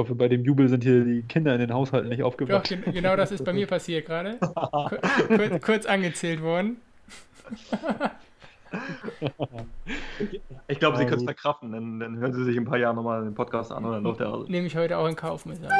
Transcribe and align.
hoffe, 0.00 0.14
bei 0.14 0.28
dem 0.28 0.44
Jubel 0.44 0.68
sind 0.68 0.82
hier 0.82 1.04
die 1.04 1.22
Kinder 1.22 1.54
in 1.54 1.60
den 1.60 1.72
Haushalten 1.72 2.08
nicht 2.08 2.20
Doch, 2.20 2.26
aufgewacht. 2.28 2.68
gen 2.68 2.82
genau 2.92 3.16
das 3.16 3.30
ist 3.32 3.44
bei 3.44 3.52
mir 3.52 3.66
passiert 3.66 4.06
gerade. 4.06 4.38
Kur 4.38 4.90
kurz, 5.28 5.60
kurz 5.64 5.86
angezählt 5.86 6.42
worden. 6.42 6.76
Ich 10.68 10.78
glaube, 10.78 10.96
Sie 10.96 11.04
können 11.04 11.18
es 11.18 11.24
verkraften, 11.24 11.72
dann, 11.72 12.00
dann 12.00 12.18
hören 12.18 12.32
Sie 12.32 12.44
sich 12.44 12.56
in 12.56 12.62
ein 12.62 12.66
paar 12.66 12.78
Jahren 12.78 12.96
nochmal 12.96 13.24
den 13.24 13.34
Podcast 13.34 13.72
an 13.72 13.84
und 13.84 13.92
dann 13.92 14.02
läuft 14.02 14.20
der. 14.20 14.44
Nehme 14.48 14.66
ich 14.66 14.76
heute 14.76 14.96
auch 14.98 15.06
in 15.06 15.16
Kauf, 15.16 15.44
muss 15.46 15.56
ich 15.56 15.62
sagen. 15.62 15.74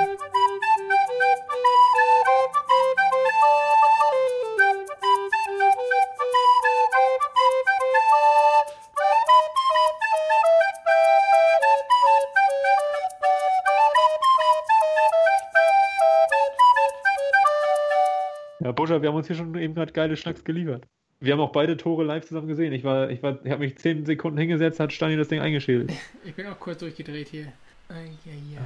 Ja, 18.81 18.85
Buscher, 18.87 19.03
wir 19.03 19.09
haben 19.11 19.17
uns 19.17 19.27
hier 19.27 19.37
schon 19.37 19.55
eben 19.57 19.75
gerade 19.75 19.93
geile 19.93 20.17
Schnacks 20.17 20.43
geliefert. 20.43 20.87
Wir 21.21 21.35
haben 21.35 21.41
auch 21.41 21.53
beide 21.53 21.77
Tore 21.77 22.03
live 22.03 22.25
zusammen 22.25 22.49
gesehen. 22.49 22.73
Ich 22.73 22.83
war, 22.83 23.11
ich 23.11 23.23
war, 23.23 23.39
ich 23.45 23.51
habe 23.51 23.63
mich 23.63 23.77
zehn 23.77 24.07
Sekunden 24.07 24.39
hingesetzt, 24.39 24.81
hat 24.81 24.91
Stani 24.93 25.17
das 25.17 25.29
Ding 25.29 25.41
eingeschädelt. 25.41 25.93
Ich 26.25 26.35
bin 26.35 26.47
auch 26.47 26.59
kurz 26.59 26.79
durchgedreht 26.79 27.29
hier. 27.29 27.53
Eieiei. 27.91 28.59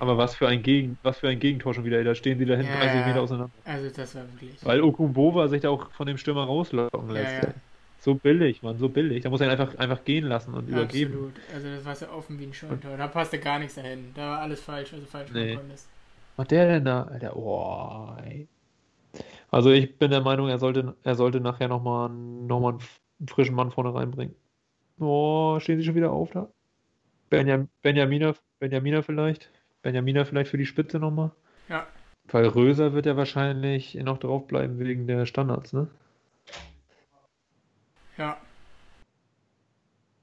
Aber 0.00 0.18
was 0.18 0.34
für 0.34 0.48
ein 0.48 0.62
Gegen, 0.64 0.98
was 1.04 1.18
für 1.18 1.28
ein 1.28 1.38
Gegentor 1.38 1.74
schon 1.74 1.84
wieder. 1.84 2.02
Da 2.02 2.14
stehen 2.16 2.38
sie 2.38 2.44
da 2.44 2.54
hinten 2.56 2.72
Ja, 2.72 2.80
30 2.80 3.00
ja. 3.00 3.06
Meter 3.06 3.20
auseinander. 3.22 3.52
Also 3.64 3.88
das 3.94 4.14
war 4.16 4.22
wirklich. 4.32 4.56
Weil 4.64 4.80
Okumbova 4.82 5.46
sich 5.46 5.60
da 5.60 5.70
auch 5.70 5.92
von 5.92 6.08
dem 6.08 6.18
Stürmer 6.18 6.44
rauslocken 6.44 7.06
Ja, 7.08 7.12
lässt. 7.14 7.44
ja. 7.44 7.54
So 8.00 8.16
billig, 8.16 8.64
Mann, 8.64 8.78
so 8.78 8.88
billig. 8.88 9.22
Da 9.22 9.30
muss 9.30 9.40
er 9.40 9.46
ihn 9.46 9.52
einfach, 9.52 9.76
einfach 9.76 10.04
gehen 10.04 10.24
lassen 10.24 10.54
und 10.54 10.68
übergeben. 10.68 11.12
Absolut. 11.12 11.34
Also 11.54 11.68
das 11.68 11.84
war 11.84 11.94
so 11.94 12.08
offen 12.08 12.36
wie 12.40 12.46
ein 12.46 12.54
Scheuntor. 12.54 12.96
Da 12.96 13.06
passte 13.06 13.38
gar 13.38 13.60
nichts 13.60 13.76
dahin. 13.76 14.10
Da 14.16 14.22
war 14.22 14.40
alles 14.40 14.60
falsch, 14.60 14.90
du 14.90 15.06
falsch 15.06 15.30
Nee. 15.32 15.56
Was 16.36 16.48
der 16.48 16.66
denn 16.66 16.84
da? 16.84 17.04
Alter, 17.04 17.36
oh, 17.36 18.16
ey. 18.24 18.48
Also 19.50 19.70
ich 19.70 19.98
bin 19.98 20.10
der 20.10 20.22
Meinung, 20.22 20.48
er 20.48 20.58
sollte, 20.58 20.96
er 21.02 21.14
sollte 21.14 21.40
nachher 21.40 21.68
nochmal 21.68 22.08
noch 22.08 22.60
mal 22.60 22.70
einen 22.70 23.28
frischen 23.28 23.54
Mann 23.54 23.70
vorne 23.70 23.94
reinbringen. 23.94 24.34
Oh, 24.98 25.58
stehen 25.60 25.78
sie 25.78 25.84
schon 25.84 25.94
wieder 25.94 26.12
auf 26.12 26.30
da? 26.30 26.48
Benjam, 27.28 27.68
Benjamina, 27.82 28.34
Benjamina 28.58 29.02
vielleicht? 29.02 29.50
Benjamina 29.82 30.24
vielleicht 30.24 30.50
für 30.50 30.58
die 30.58 30.66
Spitze 30.66 30.98
nochmal? 30.98 31.32
Ja. 31.68 31.86
Weil 32.28 32.46
Röser 32.46 32.92
wird 32.92 33.06
ja 33.06 33.16
wahrscheinlich 33.16 33.94
noch 33.94 34.18
draufbleiben 34.18 34.78
wegen 34.78 35.06
der 35.06 35.26
Standards, 35.26 35.72
ne? 35.72 35.88
Ja. 38.16 38.36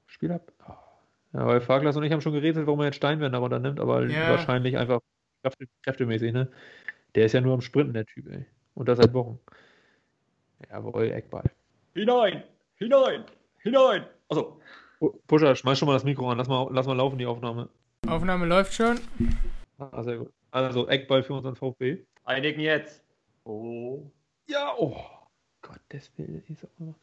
Spiel 0.06 0.32
ab. 0.32 0.52
Ja, 1.32 1.46
weil 1.46 1.60
Farglas 1.60 1.96
und 1.96 2.02
ich 2.02 2.12
haben 2.12 2.20
schon 2.20 2.32
gerätselt, 2.32 2.66
warum 2.66 2.80
er 2.80 2.86
jetzt 2.86 2.96
Steinwender 2.96 3.38
runternimmt, 3.38 3.78
aber 3.78 4.06
Ja. 4.06 4.30
wahrscheinlich 4.30 4.76
einfach 4.76 5.00
kräfte, 5.42 5.66
kräftemäßig, 5.82 6.32
ne? 6.32 6.50
Der 7.14 7.26
ist 7.26 7.32
ja 7.32 7.40
nur 7.40 7.54
am 7.54 7.60
Sprinten, 7.60 7.92
der 7.92 8.06
Typ, 8.06 8.28
ey. 8.28 8.46
Und 8.74 8.88
das 8.88 8.98
seit 8.98 9.12
Wochen. 9.14 9.38
Jawohl, 10.70 11.10
Eckball. 11.12 11.50
Hinein! 11.94 12.42
Hinein! 12.76 13.24
Hinein! 13.58 14.04
Also, 14.28 14.60
Pu- 15.00 15.14
Pusher, 15.26 15.56
schmeiß 15.56 15.78
schon 15.78 15.86
mal 15.86 15.94
das 15.94 16.04
Mikro 16.04 16.30
an. 16.30 16.38
Lass 16.38 16.48
mal, 16.48 16.68
lass 16.70 16.86
mal 16.86 16.96
laufen, 16.96 17.18
die 17.18 17.26
Aufnahme. 17.26 17.68
Aufnahme 18.06 18.46
läuft 18.46 18.74
schon. 18.74 19.00
Ah, 19.78 20.02
sehr 20.02 20.18
gut. 20.18 20.32
Also, 20.50 20.88
Eckball 20.88 21.22
für 21.22 21.34
unseren 21.34 21.56
VfB. 21.56 21.98
einigen 22.24 22.60
jetzt. 22.60 23.02
Oh. 23.44 24.02
Ja, 24.46 24.74
oh. 24.78 24.96
Gottes 25.62 26.10
Willen. 26.16 26.42
ich 26.48 26.58
sag 26.58 26.70
mal. 26.78 26.94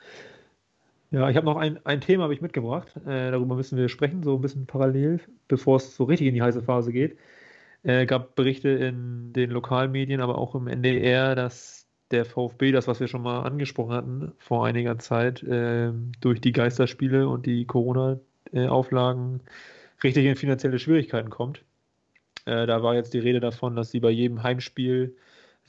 Ja, 1.12 1.30
ich 1.30 1.38
habe 1.38 1.46
noch 1.46 1.56
ein, 1.58 1.80
ein 1.86 2.02
Thema 2.02 2.24
habe 2.24 2.34
ich 2.34 2.42
mitgebracht. 2.42 2.94
Äh, 3.06 3.32
darüber 3.32 3.56
müssen 3.56 3.78
wir 3.78 3.88
sprechen, 3.88 4.24
so 4.24 4.36
ein 4.36 4.42
bisschen 4.42 4.66
parallel, 4.68 5.22
bevor 5.48 5.78
es 5.78 5.96
so 5.96 6.04
richtig 6.04 6.28
in 6.28 6.34
die 6.34 6.42
heiße 6.42 6.62
Phase 6.64 6.92
geht. 6.92 7.18
Äh, 7.88 8.06
gab 8.06 8.36
Berichte 8.36 8.68
in 8.68 9.32
den 9.32 9.50
Lokalmedien, 9.50 10.20
aber 10.20 10.38
auch 10.38 10.56
im 10.56 10.68
NDR, 10.68 11.36
dass 11.36 11.88
der 12.12 12.26
VfB, 12.26 12.74
das, 12.74 12.86
was 12.86 13.00
wir 13.00 13.08
schon 13.08 13.22
mal 13.22 13.44
angesprochen 13.44 13.94
hatten 13.94 14.34
vor 14.40 14.66
einiger 14.66 15.00
Zeit, 15.00 15.42
äh, 15.44 15.94
durch 16.20 16.42
die 16.42 16.52
Geisterspiele 16.52 17.30
und 17.30 17.46
die 17.46 17.64
Corona-Auflagen 17.66 19.40
richtig 20.04 20.26
in 20.26 20.36
finanzielle 20.36 20.80
Schwierigkeiten 20.80 21.30
kommt. 21.30 21.64
Äh, 22.44 22.68
da 22.68 22.84
war 22.84 22.96
jetzt 22.96 23.14
die 23.14 23.20
Rede 23.20 23.40
davon, 23.40 23.78
dass 23.78 23.92
sie 23.92 24.02
bei 24.02 24.10
jedem 24.10 24.44
Heimspiel 24.44 25.16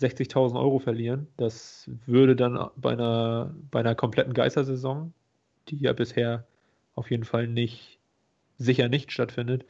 60.000 0.01 0.59
Euro 0.59 0.81
verlieren. 0.81 1.29
Das 1.37 1.89
würde 2.07 2.35
dann 2.35 2.59
bei 2.75 2.93
einer, 2.93 3.55
bei 3.71 3.79
einer 3.79 3.95
kompletten 3.95 4.35
Geistersaison, 4.35 5.13
die 5.69 5.77
ja 5.77 5.93
bisher 5.93 6.45
auf 6.97 7.13
jeden 7.13 7.25
Fall 7.25 7.47
nicht, 7.47 7.98
sicher 8.59 8.89
nicht 8.89 9.13
stattfindet, 9.13 9.65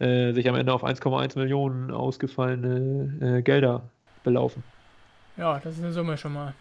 äh, 0.00 0.32
sich 0.32 0.48
am 0.48 0.56
Ende 0.56 0.72
auf 0.74 0.84
1,1 0.84 1.36
Millionen 1.36 1.90
ausgefallene 1.90 3.38
äh, 3.38 3.42
Gelder 3.42 3.90
belaufen. 4.22 4.64
Ja, 5.36 5.58
das 5.60 5.74
ist 5.74 5.82
eine 5.82 5.92
Summe 5.92 6.16
schon 6.16 6.32
mal. 6.32 6.54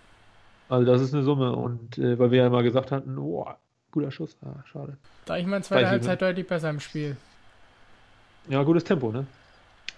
Also 0.67 0.85
das 0.85 1.01
ist 1.01 1.13
eine 1.13 1.23
Summe 1.23 1.55
und 1.55 1.97
äh, 1.97 2.17
weil 2.17 2.31
wir 2.31 2.43
ja 2.43 2.49
mal 2.49 2.63
gesagt 2.63 2.91
hatten, 2.91 3.17
oh, 3.17 3.45
guter 3.91 4.11
Schuss, 4.11 4.37
ah, 4.43 4.63
schade. 4.65 4.97
Da 5.25 5.37
ich 5.37 5.45
meine, 5.45 5.63
zweite 5.63 5.87
Halbzeit 5.87 6.21
deutlich 6.21 6.47
besser 6.47 6.69
im 6.69 6.79
Spiel. 6.79 7.17
Ja, 8.49 8.63
gutes 8.63 8.83
Tempo, 8.83 9.11
ne? 9.11 9.27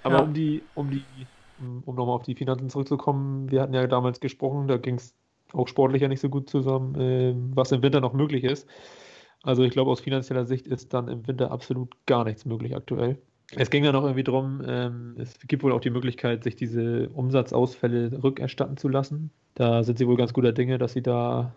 Aber 0.03 0.16
Ja. 0.16 0.22
um 0.23 0.33
die, 0.33 0.63
um 0.73 0.91
die, 0.91 1.28
um 1.59 1.83
um 1.85 1.95
nochmal 1.95 2.16
auf 2.16 2.23
die 2.23 2.35
Finanzen 2.35 2.69
zurückzukommen, 2.69 3.51
wir 3.51 3.62
hatten 3.62 3.73
ja 3.73 3.88
damals 3.88 4.19
gesprochen, 4.19 4.67
da 4.67 4.78
ging 4.78 4.95
es 4.95 5.16
auch 5.53 5.67
sportlich 5.67 6.01
ja 6.01 6.07
nicht 6.07 6.22
so 6.22 6.29
gut 6.29 6.50
zusammen, 6.50 6.95
ähm, 7.00 7.51
was 7.56 7.72
im 7.72 7.83
Winter 7.83 8.01
noch 8.01 8.13
möglich 8.13 8.44
ist. 8.44 8.67
Also 9.43 9.63
ich 9.63 9.71
glaube, 9.71 9.91
aus 9.91 9.99
finanzieller 10.01 10.45
Sicht 10.45 10.67
ist 10.67 10.93
dann 10.93 11.07
im 11.09 11.27
Winter 11.27 11.51
absolut 11.51 11.89
gar 12.05 12.23
nichts 12.23 12.45
möglich 12.45 12.75
aktuell. 12.75 13.17
Es 13.55 13.69
ging 13.69 13.83
ja 13.83 13.91
noch 13.91 14.03
irgendwie 14.03 14.23
drum, 14.23 14.63
ähm, 14.65 15.15
es 15.19 15.37
gibt 15.47 15.63
wohl 15.63 15.73
auch 15.73 15.81
die 15.81 15.89
Möglichkeit, 15.91 16.43
sich 16.43 16.55
diese 16.55 17.09
Umsatzausfälle 17.09 18.23
rückerstatten 18.23 18.77
zu 18.77 18.89
lassen. 18.89 19.29
Da 19.53 19.83
sind 19.83 19.99
sie 19.99 20.07
wohl 20.07 20.17
ganz 20.17 20.33
guter 20.33 20.53
Dinge, 20.53 20.77
dass 20.77 20.93
sie 20.93 21.03
da 21.03 21.53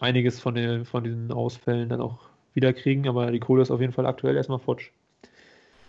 einiges 0.00 0.40
von, 0.40 0.54
den, 0.54 0.84
von 0.84 1.04
diesen 1.04 1.32
Ausfällen 1.32 1.88
dann 1.88 2.00
auch 2.00 2.18
wiederkriegen, 2.52 3.08
aber 3.08 3.30
die 3.30 3.40
Kohle 3.40 3.62
ist 3.62 3.70
auf 3.70 3.80
jeden 3.80 3.92
Fall 3.92 4.06
aktuell 4.06 4.36
erstmal 4.36 4.58
futsch. 4.58 4.90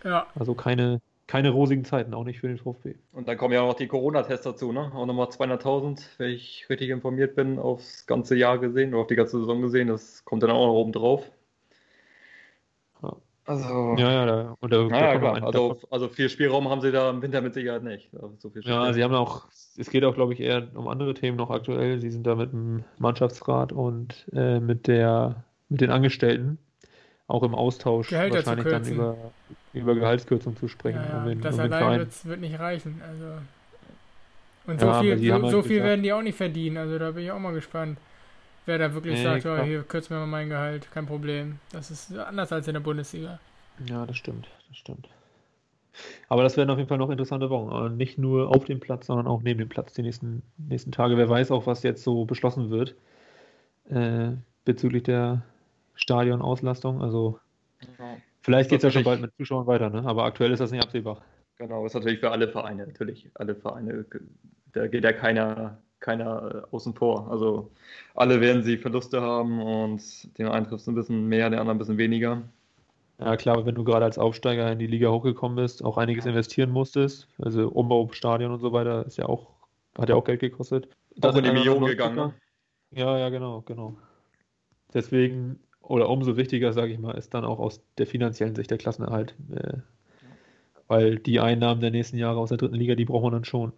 Ja, 0.04 0.26
Also 0.34 0.54
keine, 0.54 1.00
keine 1.32 1.48
rosigen 1.48 1.84
Zeiten, 1.86 2.12
auch 2.12 2.24
nicht 2.24 2.40
für 2.40 2.48
den 2.48 2.58
VfB. 2.58 2.94
Und 3.10 3.26
dann 3.26 3.38
kommen 3.38 3.54
ja 3.54 3.62
auch 3.62 3.68
noch 3.68 3.74
die 3.74 3.88
Corona-Tests 3.88 4.44
dazu, 4.44 4.70
ne? 4.70 4.92
Auch 4.94 5.06
nochmal 5.06 5.30
200.000, 5.30 6.06
wenn 6.18 6.28
ich 6.30 6.66
richtig 6.68 6.90
informiert 6.90 7.34
bin, 7.34 7.58
aufs 7.58 8.06
ganze 8.06 8.36
Jahr 8.36 8.58
gesehen 8.58 8.92
oder 8.92 9.00
auf 9.02 9.06
die 9.06 9.16
ganze 9.16 9.38
Saison 9.40 9.62
gesehen. 9.62 9.88
Das 9.88 10.26
kommt 10.26 10.42
dann 10.42 10.50
auch 10.50 10.66
noch 10.66 10.74
oben 10.74 10.92
drauf. 10.92 11.30
Ja. 13.02 13.16
Also, 13.46 13.96
Ja, 13.98 14.12
ja, 14.12 14.26
da, 14.26 14.56
und 14.60 14.70
da, 14.72 14.82
noch 14.82 14.90
klar. 14.92 15.34
ein- 15.36 15.42
Also, 15.44 15.78
also 15.90 16.08
viel 16.08 16.28
Spielraum 16.28 16.68
haben 16.68 16.82
sie 16.82 16.92
da 16.92 17.08
im 17.10 17.22
Winter 17.22 17.40
mit 17.40 17.54
Sicherheit 17.54 17.82
nicht. 17.82 18.10
Also 18.14 18.34
so 18.38 18.50
viel 18.50 18.62
ja, 18.64 18.92
sie 18.92 19.02
haben 19.02 19.14
auch, 19.14 19.48
es 19.78 19.90
geht 19.90 20.04
auch, 20.04 20.14
glaube 20.14 20.34
ich, 20.34 20.40
eher 20.40 20.68
um 20.74 20.86
andere 20.86 21.14
Themen 21.14 21.36
noch 21.38 21.50
aktuell. 21.50 21.98
Sie 22.00 22.10
sind 22.10 22.26
da 22.26 22.34
mit 22.36 22.52
dem 22.52 22.84
Mannschaftsrat 22.98 23.72
und 23.72 24.26
äh, 24.32 24.60
mit 24.60 24.86
der, 24.86 25.44
mit 25.68 25.80
den 25.80 25.90
Angestellten 25.90 26.58
auch 27.26 27.42
im 27.42 27.54
Austausch 27.54 28.10
Gehälter 28.10 28.36
wahrscheinlich 28.36 28.68
dann 28.68 28.86
über, 28.86 29.32
über 29.72 29.94
Gehaltskürzung 29.94 30.56
zu 30.56 30.68
sprechen. 30.68 31.00
ja, 31.08 31.18
um 31.18 31.24
ja. 31.24 31.28
den, 31.30 31.40
das 31.40 31.54
um 31.54 31.60
allein 31.60 32.06
wird 32.24 32.40
nicht 32.40 32.58
reichen. 32.58 33.00
Also. 33.06 33.24
Und 34.66 34.74
Ja, 34.74 34.80
so 34.80 34.86
aber 34.92 35.00
viel, 35.02 35.18
so, 35.18 35.32
halt 35.32 35.50
so 35.50 35.62
viel 35.62 35.70
gesagt- 35.70 35.88
werden 35.88 36.02
die 36.02 36.12
auch 36.12 36.22
nicht 36.22 36.36
verdienen. 36.36 36.76
Also 36.76 36.98
da 36.98 37.10
bin 37.10 37.24
ich 37.24 37.30
auch 37.32 37.38
mal 37.38 37.52
gespannt. 37.52 37.98
Wer 38.64 38.78
da 38.78 38.94
wirklich 38.94 39.14
Nee, 39.18 39.24
sagt, 39.24 39.44
ja, 39.44 39.54
klar. 39.56 39.66
hier 39.66 39.82
kürzen 39.82 40.10
wir 40.10 40.20
mal 40.20 40.26
mein 40.26 40.48
Gehalt, 40.48 40.88
kein 40.92 41.06
Problem. 41.06 41.58
Das 41.72 41.90
ist 41.90 42.16
anders 42.16 42.52
als 42.52 42.68
in 42.68 42.74
der 42.74 42.80
Bundesliga. 42.80 43.40
Ja, 43.88 44.06
das 44.06 44.16
stimmt, 44.16 44.46
das 44.68 44.78
stimmt. 44.78 45.08
Aber 46.28 46.44
das 46.44 46.56
werden 46.56 46.70
auf 46.70 46.78
jeden 46.78 46.88
Fall 46.88 46.96
noch 46.98 47.10
interessante 47.10 47.50
Wochen. 47.50 47.70
Aber 47.70 47.88
nicht 47.90 48.18
nur 48.18 48.48
auf 48.54 48.64
dem 48.64 48.78
Platz, 48.78 49.06
sondern 49.06 49.26
auch 49.26 49.42
neben 49.42 49.58
dem 49.58 49.68
Platz 49.68 49.92
die 49.94 50.02
nächsten, 50.02 50.42
nächsten 50.56 50.92
Tage. 50.92 51.16
Wer 51.16 51.28
weiß 51.28 51.50
auch, 51.50 51.66
was 51.66 51.82
jetzt 51.82 52.04
so 52.04 52.24
beschlossen 52.24 52.70
wird 52.70 52.94
äh, 53.90 54.28
bezüglich 54.64 55.02
der 55.02 55.42
Stadionauslastung. 55.96 57.02
Also 57.02 57.40
Ja. 57.98 58.16
Vielleicht 58.42 58.70
geht 58.70 58.78
es 58.78 58.84
ja 58.84 58.90
schon 58.90 59.04
bald 59.04 59.20
mit 59.20 59.34
Zuschauern 59.36 59.66
weiter, 59.66 59.90
ne? 59.90 60.04
aber 60.04 60.24
aktuell 60.24 60.52
ist 60.52 60.60
das 60.60 60.70
nicht 60.70 60.82
absehbar. 60.82 61.22
Genau, 61.58 61.86
ist 61.86 61.94
natürlich 61.94 62.20
für 62.20 62.30
alle 62.30 62.48
Vereine, 62.48 62.86
natürlich. 62.86 63.30
Alle 63.34 63.54
Vereine, 63.54 64.04
da 64.72 64.86
geht 64.86 65.04
ja 65.04 65.12
keiner, 65.12 65.78
keiner 66.00 66.64
äh, 66.70 66.74
außen 66.74 66.94
vor. 66.94 67.30
Also 67.30 67.70
alle 68.14 68.40
werden 68.40 68.62
sie 68.62 68.78
Verluste 68.78 69.20
haben 69.20 69.62
und 69.62 70.02
den 70.38 70.48
einen 70.48 70.66
trifft 70.66 70.82
es 70.82 70.88
ein 70.88 70.94
bisschen 70.94 71.28
mehr, 71.28 71.50
den 71.50 71.58
anderen 71.58 71.76
ein 71.76 71.78
bisschen 71.78 71.98
weniger. 71.98 72.42
Ja 73.18 73.36
klar, 73.36 73.64
wenn 73.64 73.74
du 73.74 73.84
gerade 73.84 74.04
als 74.04 74.18
Aufsteiger 74.18 74.72
in 74.72 74.78
die 74.78 74.86
Liga 74.86 75.08
hochgekommen 75.10 75.56
bist, 75.56 75.84
auch 75.84 75.98
einiges 75.98 76.26
investieren 76.26 76.70
musstest, 76.70 77.28
also 77.38 77.68
Umbau, 77.68 78.08
Stadion 78.12 78.50
und 78.50 78.60
so 78.60 78.72
weiter, 78.72 79.06
ist 79.06 79.18
ja 79.18 79.26
auch, 79.26 79.50
hat 79.96 80.08
ja 80.08 80.16
auch 80.16 80.24
Geld 80.24 80.40
gekostet. 80.40 80.88
Auch 81.20 81.28
in 81.28 81.34
sind 81.34 81.46
die 81.46 81.52
Millionen 81.52 81.86
gegangen, 81.86 82.16
ne? 82.16 82.34
Ja, 82.90 83.16
ja, 83.18 83.28
genau, 83.28 83.62
genau. 83.62 83.96
Deswegen, 84.92 85.60
oder 85.82 86.08
umso 86.08 86.36
wichtiger, 86.36 86.72
sage 86.72 86.92
ich 86.92 86.98
mal, 86.98 87.12
ist 87.16 87.34
dann 87.34 87.44
auch 87.44 87.58
aus 87.58 87.82
der 87.98 88.06
finanziellen 88.06 88.54
Sicht 88.56 88.70
der 88.70 88.78
Klassenerhalt. 88.78 89.34
Äh, 89.54 89.78
weil 90.88 91.18
die 91.18 91.40
Einnahmen 91.40 91.80
der 91.80 91.90
nächsten 91.90 92.18
Jahre 92.18 92.38
aus 92.38 92.50
der 92.50 92.58
dritten 92.58 92.74
Liga, 92.76 92.94
die 92.94 93.04
braucht 93.04 93.24
man 93.24 93.32
dann 93.32 93.44
schon. 93.44 93.72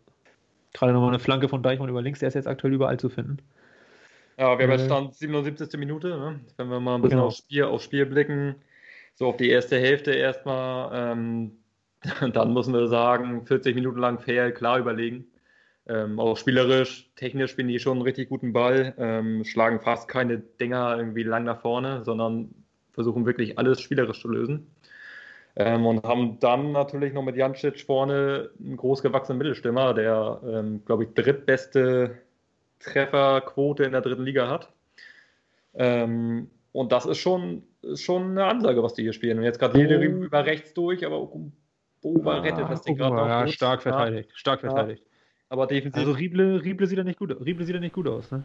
Gerade 0.75 0.93
nochmal 0.93 1.11
eine 1.11 1.21
Flanke 1.21 1.49
von 1.49 1.62
Deichmann 1.62 1.89
über 1.89 2.03
links, 2.03 2.21
der 2.21 2.29
ist 2.29 2.35
jetzt 2.35 2.49
aktuell 2.49 2.75
überall 2.75 2.99
zu 3.01 3.09
finden. 3.11 3.39
Ja, 4.39 4.59
wir 4.59 4.65
haben 4.65 4.73
jetzt 4.73 4.83
Äh, 4.83 4.87
Stand 4.87 5.15
77. 5.15 5.79
Minute. 5.79 6.09
Ne? 6.19 6.41
Wenn 6.56 6.69
wir 6.69 6.81
mal 6.81 6.97
ein 6.97 7.03
bisschen 7.03 7.19
Genau. 7.19 7.27
aufs, 7.27 7.39
Spiel, 7.39 7.65
aufs 7.65 7.85
Spiel 7.85 8.06
blicken, 8.06 8.56
so 9.15 9.27
auf 9.29 9.37
die 9.37 9.49
erste 9.49 9.79
Hälfte 9.79 10.12
erstmal, 10.12 11.12
ähm, 11.12 11.53
dann 12.33 12.53
müssen 12.53 12.75
wir 12.75 12.89
sagen, 12.89 13.47
40 13.47 13.75
Minuten 13.75 13.99
lang 14.01 14.19
fair, 14.19 14.53
klar 14.53 14.79
überlegen. 14.79 15.27
Ähm, 15.87 16.19
auch 16.19 16.37
spielerisch, 16.37 17.11
technisch 17.15 17.51
spielen 17.51 17.69
die 17.69 17.79
schon 17.79 17.99
einen 17.99 18.03
richtig 18.03 18.31
guten 18.31 18.53
Ball, 18.55 18.95
ähm, 18.97 19.45
schlagen 19.45 19.81
fast 19.81 20.09
keine 20.09 20.39
Dinger 20.39 20.97
irgendwie 20.97 21.25
lang 21.25 21.45
nach 21.45 21.61
vorne, 21.61 22.05
sondern 22.05 22.55
versuchen 22.93 23.27
wirklich 23.27 23.59
alles 23.59 23.81
spielerisch 23.81 24.21
zu 24.21 24.29
lösen. 24.29 24.67
Ähm, 25.57 25.87
und 25.87 26.03
haben 26.05 26.41
dann 26.41 26.73
natürlich 26.73 27.13
noch 27.13 27.23
mit 27.23 27.37
Jancic 27.37 27.81
vorne 27.81 28.51
einen 28.59 28.77
großgewachsenen 28.77 29.39
Mittelstürmer, 29.39 29.95
der, 29.95 30.41
ähm, 30.45 30.83
glaube 30.85 31.05
ich, 31.05 31.11
drittbeste 31.15 32.19
Trefferquote 32.81 33.85
in 33.85 33.93
der 33.93 34.01
dritten 34.01 34.25
Liga 34.25 34.49
hat. 34.49 34.73
Ähm, 35.75 36.51
und 36.73 36.93
das 36.93 37.07
ist 37.07 37.19
schon, 37.19 37.63
ist 37.83 38.03
schon 38.03 38.33
eine 38.33 38.47
Ansage, 38.47 38.83
was 38.83 38.95
die 38.95 39.03
hier 39.03 39.13
spielen. 39.13 39.39
Und 39.39 39.45
jetzt 39.45 39.61
gerade 39.61 39.79
Lede 39.79 39.99
oh. 39.99 40.25
über 40.25 40.45
rechts 40.45 40.75
durch, 40.75 41.05
aber 41.07 41.31
Ober 42.03 42.43
rettet 42.43 42.69
das 42.69 42.83
Ding 42.83 42.97
gerade 42.97 43.15
noch. 43.15 43.27
Ja, 43.27 43.47
stark 43.47 43.83
verteidigt. 43.83 44.31
Stark 44.35 44.61
verteidigt. 44.61 45.05
Aber 45.49 45.67
defensiv. 45.67 45.99
Also 45.99 46.12
Rieble, 46.12 46.62
Rieble 46.64 46.87
sieht 46.87 46.99
ja 46.99 47.05
nicht 47.05 47.19
gut, 47.19 47.31
Rieble 47.44 47.64
sieht 47.64 47.75
ja 47.75 47.81
nicht 47.81 47.94
gut 47.94 48.08
aus, 48.08 48.31
ne? 48.31 48.44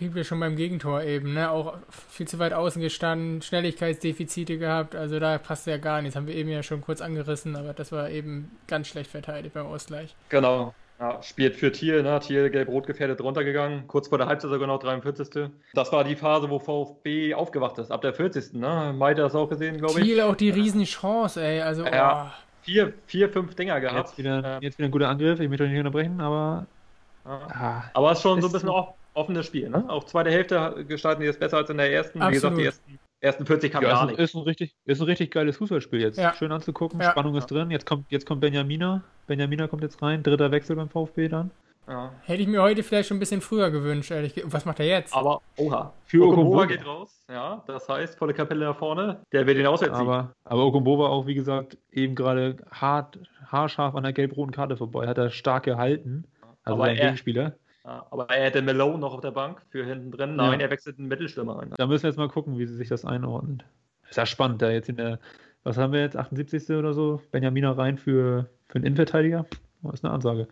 Rieble 0.00 0.24
schon 0.24 0.40
beim 0.40 0.56
Gegentor 0.56 1.02
eben, 1.02 1.34
ne? 1.34 1.50
Auch 1.50 1.76
viel 2.08 2.26
zu 2.26 2.38
weit 2.38 2.54
außen 2.54 2.80
gestanden, 2.80 3.42
Schnelligkeitsdefizite 3.42 4.58
gehabt, 4.58 4.94
also 4.94 5.18
da 5.18 5.36
passt 5.38 5.66
ja 5.66 5.76
gar 5.76 6.00
nichts. 6.00 6.16
Haben 6.16 6.26
wir 6.26 6.34
eben 6.34 6.48
ja 6.48 6.62
schon 6.62 6.80
kurz 6.80 7.00
angerissen, 7.00 7.56
aber 7.56 7.74
das 7.74 7.92
war 7.92 8.08
eben 8.08 8.50
ganz 8.66 8.88
schlecht 8.88 9.10
verteidigt 9.10 9.54
beim 9.54 9.66
Ausgleich. 9.66 10.14
Genau. 10.30 10.74
Ja, 11.00 11.20
spielt 11.22 11.56
für 11.56 11.72
Thiel, 11.72 12.04
ne? 12.04 12.20
Thiel 12.20 12.50
gelb-rot 12.50 12.86
gefährdet 12.86 13.20
runtergegangen, 13.20 13.88
kurz 13.88 14.08
vor 14.08 14.16
der 14.16 14.28
Halbzeit 14.28 14.50
sogar 14.52 14.68
noch 14.68 14.78
43. 14.78 15.50
Das 15.74 15.92
war 15.92 16.04
die 16.04 16.14
Phase, 16.14 16.48
wo 16.48 16.60
VfB 16.60 17.34
aufgewacht 17.34 17.78
ist, 17.78 17.90
ab 17.90 18.00
der 18.00 18.14
40. 18.14 18.54
Ne? 18.54 18.94
Maite 18.96 19.22
das 19.22 19.34
auch 19.34 19.48
gesehen, 19.48 19.78
glaube 19.78 19.98
ich. 19.98 20.06
Thiel 20.06 20.20
auch 20.20 20.36
die 20.36 20.50
Riesenchance, 20.50 21.42
ey. 21.42 21.60
Also, 21.60 21.84
ja. 21.84 22.32
Vier, 22.64 22.94
vier, 23.06 23.28
fünf 23.28 23.54
Dinger 23.54 23.80
gehabt. 23.80 24.08
Jetzt 24.08 24.18
wieder, 24.18 24.56
ähm, 24.56 24.62
jetzt 24.62 24.78
wieder 24.78 24.88
ein 24.88 24.90
guter 24.90 25.08
Angriff, 25.08 25.38
ich 25.38 25.48
möchte 25.48 25.64
euch 25.64 25.70
nicht 25.70 25.78
unterbrechen, 25.78 26.20
aber. 26.20 26.66
Ah, 27.24 27.84
aber 27.92 28.12
es 28.12 28.18
ist 28.18 28.22
schon 28.22 28.40
so 28.40 28.48
ein 28.48 28.52
bisschen 28.52 28.68
so 28.68 28.94
offenes 29.14 29.46
Spiel, 29.46 29.68
ne? 29.68 29.84
Auch 29.88 30.04
zweite 30.04 30.30
Hälfte 30.30 30.84
gestalten 30.86 31.22
die 31.22 31.28
es 31.28 31.38
besser 31.38 31.58
als 31.58 31.70
in 31.70 31.76
der 31.76 31.92
ersten. 31.92 32.20
Absolut. 32.20 32.32
Wie 32.32 32.34
gesagt, 32.34 32.58
die 32.58 32.64
ersten, 32.64 32.98
ersten 33.20 33.46
40 33.46 33.72
kam 33.72 33.82
ja, 33.82 33.90
gar 33.90 34.06
nicht. 34.06 34.18
Ist 34.18 34.34
ein, 34.34 34.42
richtig, 34.42 34.74
ist 34.84 35.00
ein 35.00 35.04
richtig 35.04 35.30
geiles 35.30 35.56
Fußballspiel 35.58 36.00
jetzt. 36.00 36.18
Ja. 36.18 36.34
Schön 36.34 36.52
anzugucken, 36.52 37.00
ja. 37.00 37.10
Spannung 37.10 37.34
ist 37.36 37.46
drin. 37.46 37.70
Jetzt 37.70 37.86
kommt, 37.86 38.10
jetzt 38.10 38.26
kommt 38.26 38.40
Benjamina. 38.40 39.02
Benjamina 39.26 39.68
kommt 39.68 39.82
jetzt 39.82 40.02
rein, 40.02 40.22
dritter 40.22 40.50
Wechsel 40.50 40.76
beim 40.76 40.88
VfB 40.88 41.28
dann. 41.28 41.50
Ja. 41.86 42.12
Hätte 42.22 42.42
ich 42.42 42.48
mir 42.48 42.62
heute 42.62 42.82
vielleicht 42.82 43.08
schon 43.08 43.18
ein 43.18 43.20
bisschen 43.20 43.40
früher 43.40 43.70
gewünscht, 43.70 44.10
ehrlich 44.10 44.42
Was 44.46 44.64
macht 44.64 44.80
er 44.80 44.86
jetzt? 44.86 45.14
Aber, 45.14 45.40
oha. 45.56 45.92
Für 46.06 46.26
Okumbowa 46.26 46.64
geht 46.66 46.86
raus. 46.86 47.24
Ja, 47.28 47.62
das 47.66 47.88
heißt, 47.88 48.18
volle 48.18 48.34
Kapelle 48.34 48.64
da 48.64 48.74
vorne. 48.74 49.20
Der 49.32 49.46
wird 49.46 49.58
ihn 49.58 49.66
auswärts 49.66 49.98
aber, 49.98 50.32
aber 50.44 50.64
Okumbowa 50.64 51.08
auch, 51.08 51.26
wie 51.26 51.34
gesagt, 51.34 51.76
eben 51.90 52.14
gerade 52.14 52.56
hart, 52.70 53.18
haarscharf 53.46 53.94
an 53.94 54.02
der 54.02 54.12
gelb-roten 54.12 54.52
Karte 54.52 54.76
vorbei. 54.76 55.06
Hat 55.06 55.18
er 55.18 55.30
stark 55.30 55.64
gehalten. 55.64 56.24
Also 56.64 56.76
aber 56.76 56.84
ein 56.84 56.96
Gegenspieler. 56.96 57.54
Ja, 57.84 58.06
aber 58.10 58.30
er 58.30 58.44
hätte 58.44 58.62
Malone 58.62 58.98
noch 58.98 59.14
auf 59.14 59.20
der 59.20 59.30
Bank 59.30 59.60
für 59.68 59.84
hinten 59.84 60.10
drin. 60.10 60.36
Nein, 60.36 60.60
ja. 60.60 60.66
er 60.66 60.70
wechselt 60.70 60.98
einen 60.98 61.08
Mittelstürmer 61.08 61.60
ein. 61.60 61.72
Da 61.76 61.86
müssen 61.86 62.04
wir 62.04 62.10
jetzt 62.10 62.16
mal 62.16 62.28
gucken, 62.28 62.58
wie 62.58 62.66
sie 62.66 62.76
sich 62.76 62.88
das 62.88 63.04
einordnet. 63.04 63.64
Ist 64.08 64.16
ja 64.16 64.24
spannend, 64.24 64.62
da 64.62 64.70
jetzt 64.70 64.88
in 64.88 64.96
der, 64.96 65.18
was 65.64 65.76
haben 65.76 65.92
wir 65.92 66.00
jetzt, 66.00 66.16
78. 66.16 66.70
oder 66.70 66.94
so, 66.94 67.20
Benjamina 67.30 67.72
rein 67.72 67.98
für, 67.98 68.48
für 68.68 68.76
einen 68.76 68.86
Innenverteidiger. 68.86 69.44
Das 69.82 69.94
ist 69.94 70.04
eine 70.04 70.14
Ansage. 70.14 70.48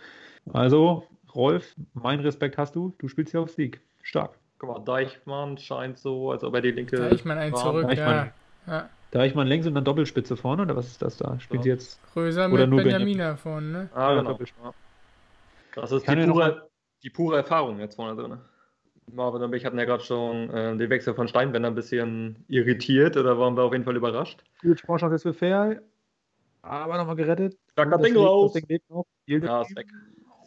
Also, 0.52 1.06
Rolf, 1.34 1.74
mein 1.94 2.20
Respekt 2.20 2.58
hast 2.58 2.76
du. 2.76 2.94
Du 2.98 3.08
spielst 3.08 3.32
hier 3.32 3.40
auf 3.40 3.50
Sieg. 3.50 3.80
Stark. 4.02 4.38
Guck 4.58 4.68
mal, 4.68 4.78
Deichmann 4.84 5.58
scheint 5.58 5.98
so, 5.98 6.30
als 6.30 6.44
ob 6.44 6.54
er 6.54 6.60
die 6.60 6.70
linke. 6.70 6.96
Deichmann 6.96 7.38
ein 7.38 7.54
zurück, 7.54 7.88
Deichmann. 7.88 8.32
ja. 8.66 8.72
ja. 8.72 8.88
Deichmann 9.12 9.52
und 9.52 9.74
dann 9.74 9.84
Doppelspitze 9.84 10.36
vorne, 10.36 10.62
oder 10.62 10.74
was 10.74 10.86
ist 10.86 11.02
das 11.02 11.18
da? 11.18 11.38
Spielt 11.38 11.60
ja. 11.60 11.62
sie 11.62 11.68
jetzt. 11.70 12.00
Größer 12.14 12.46
oder 12.50 12.66
mit 12.66 12.70
nur 12.70 12.82
Benjamina 12.82 13.36
vorne, 13.36 13.66
ne? 13.66 13.90
Ah, 13.94 14.14
genau. 14.14 14.38
Das 15.74 15.92
ist 15.92 16.08
die 16.08 16.26
pure, 16.26 16.68
die 17.02 17.10
pure, 17.10 17.36
Erfahrung 17.36 17.78
jetzt 17.78 17.96
vorne 17.96 18.20
drin. 18.20 18.38
Marvin 19.12 19.42
und 19.42 19.50
mich 19.50 19.66
hatten 19.66 19.78
ja 19.78 19.84
gerade 19.84 20.02
schon 20.02 20.48
äh, 20.50 20.76
den 20.76 20.88
Wechsel 20.88 21.14
von 21.14 21.28
Steinbender 21.28 21.68
ein 21.68 21.74
bisschen 21.74 22.44
irritiert, 22.48 23.16
oder 23.18 23.38
waren 23.38 23.54
wir 23.56 23.64
auf 23.64 23.72
jeden 23.72 23.84
Fall 23.84 23.96
überrascht. 23.96 24.42
Gut, 24.62 24.78
Sportchance 24.78 25.14
jetzt 25.14 25.22
für 25.22 25.34
Fair, 25.34 25.82
aber 26.62 26.96
nochmal 26.96 27.16
gerettet. 27.16 27.58
Starker 27.72 27.98
Ding 27.98 28.16
raus. 28.16 28.54
Ja, 29.26 29.62
ist 29.62 29.76
weg 29.76 29.88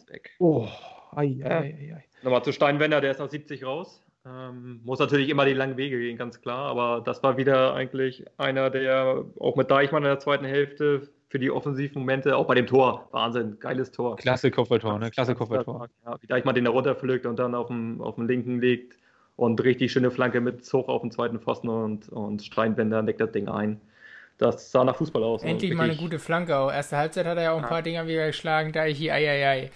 weg. 0.08 0.30
Oh, 0.38 0.68
ei, 1.14 1.40
ei, 1.42 1.48
ei, 1.48 1.94
ei. 1.96 2.04
Nochmal 2.22 2.44
zu 2.44 2.52
Steinwender, 2.52 3.00
der 3.00 3.10
ist 3.10 3.20
nach 3.20 3.30
70 3.30 3.64
raus. 3.64 4.02
Ähm, 4.26 4.80
muss 4.84 4.98
natürlich 4.98 5.28
immer 5.28 5.44
die 5.44 5.52
langen 5.52 5.76
Wege 5.76 5.98
gehen, 5.98 6.16
ganz 6.16 6.40
klar. 6.40 6.68
Aber 6.68 7.02
das 7.04 7.22
war 7.22 7.36
wieder 7.36 7.74
eigentlich 7.74 8.24
einer, 8.38 8.70
der 8.70 9.24
auch 9.38 9.56
mit 9.56 9.70
Deichmann 9.70 10.02
in 10.02 10.08
der 10.08 10.18
zweiten 10.18 10.44
Hälfte 10.44 11.08
für 11.28 11.38
die 11.38 11.50
offensiven 11.50 12.00
Momente, 12.00 12.36
auch 12.36 12.46
bei 12.46 12.54
dem 12.54 12.66
Tor, 12.66 13.08
Wahnsinn, 13.12 13.58
geiles 13.60 13.90
Tor. 13.92 14.16
Klasse 14.16 14.50
Kopfballtor, 14.50 14.98
ne? 14.98 15.10
Klasse 15.10 15.34
Kopfballtor. 15.34 15.88
Ja, 16.04 16.16
wie 16.20 16.26
Deichmann 16.26 16.54
den 16.54 16.64
da 16.64 16.70
runterpflückt 16.70 17.26
und 17.26 17.38
dann 17.38 17.54
auf 17.54 17.68
dem, 17.68 18.00
auf 18.00 18.16
dem 18.16 18.26
linken 18.26 18.60
legt 18.60 18.96
und 19.36 19.62
richtig 19.62 19.92
schöne 19.92 20.10
Flanke 20.10 20.40
mit 20.40 20.64
Zug 20.64 20.88
auf 20.88 21.02
den 21.02 21.10
zweiten 21.10 21.40
Pfosten 21.40 21.68
und, 21.68 22.08
und 22.08 22.42
Steinbender 22.42 23.02
deckt 23.02 23.20
das 23.20 23.32
Ding 23.32 23.48
ein 23.48 23.80
das 24.38 24.70
sah 24.70 24.84
nach 24.84 24.96
Fußball 24.96 25.22
aus. 25.22 25.42
Endlich 25.42 25.74
mal 25.74 25.84
eine 25.84 25.96
gute 25.96 26.18
Flanke 26.18 26.56
auch. 26.56 26.70
Erste 26.70 26.96
Halbzeit 26.96 27.26
hat 27.26 27.38
er 27.38 27.44
ja 27.44 27.52
auch 27.52 27.56
ein 27.56 27.62
ja. 27.62 27.68
paar 27.68 27.82
Dinger 27.82 28.06
wieder 28.06 28.26
geschlagen, 28.26 28.72
da 28.72 28.86
ich 28.86 28.98
hier, 28.98 29.14
ei, 29.14 29.28
ei, 29.28 29.48
ei. 29.48 29.70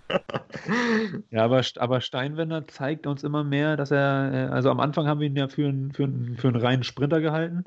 ja, 1.30 1.44
aber, 1.44 1.62
aber 1.76 2.00
Steinwender 2.00 2.68
zeigt 2.68 3.06
uns 3.06 3.24
immer 3.24 3.42
mehr, 3.42 3.76
dass 3.76 3.90
er, 3.90 4.32
äh, 4.32 4.52
also 4.52 4.70
am 4.70 4.78
Anfang 4.78 5.08
haben 5.08 5.20
wir 5.20 5.26
ihn 5.26 5.36
ja 5.36 5.48
für 5.48 5.68
einen, 5.68 5.92
für 5.92 6.04
einen, 6.04 6.36
für 6.36 6.48
einen 6.48 6.56
reinen 6.56 6.84
Sprinter 6.84 7.20
gehalten. 7.20 7.64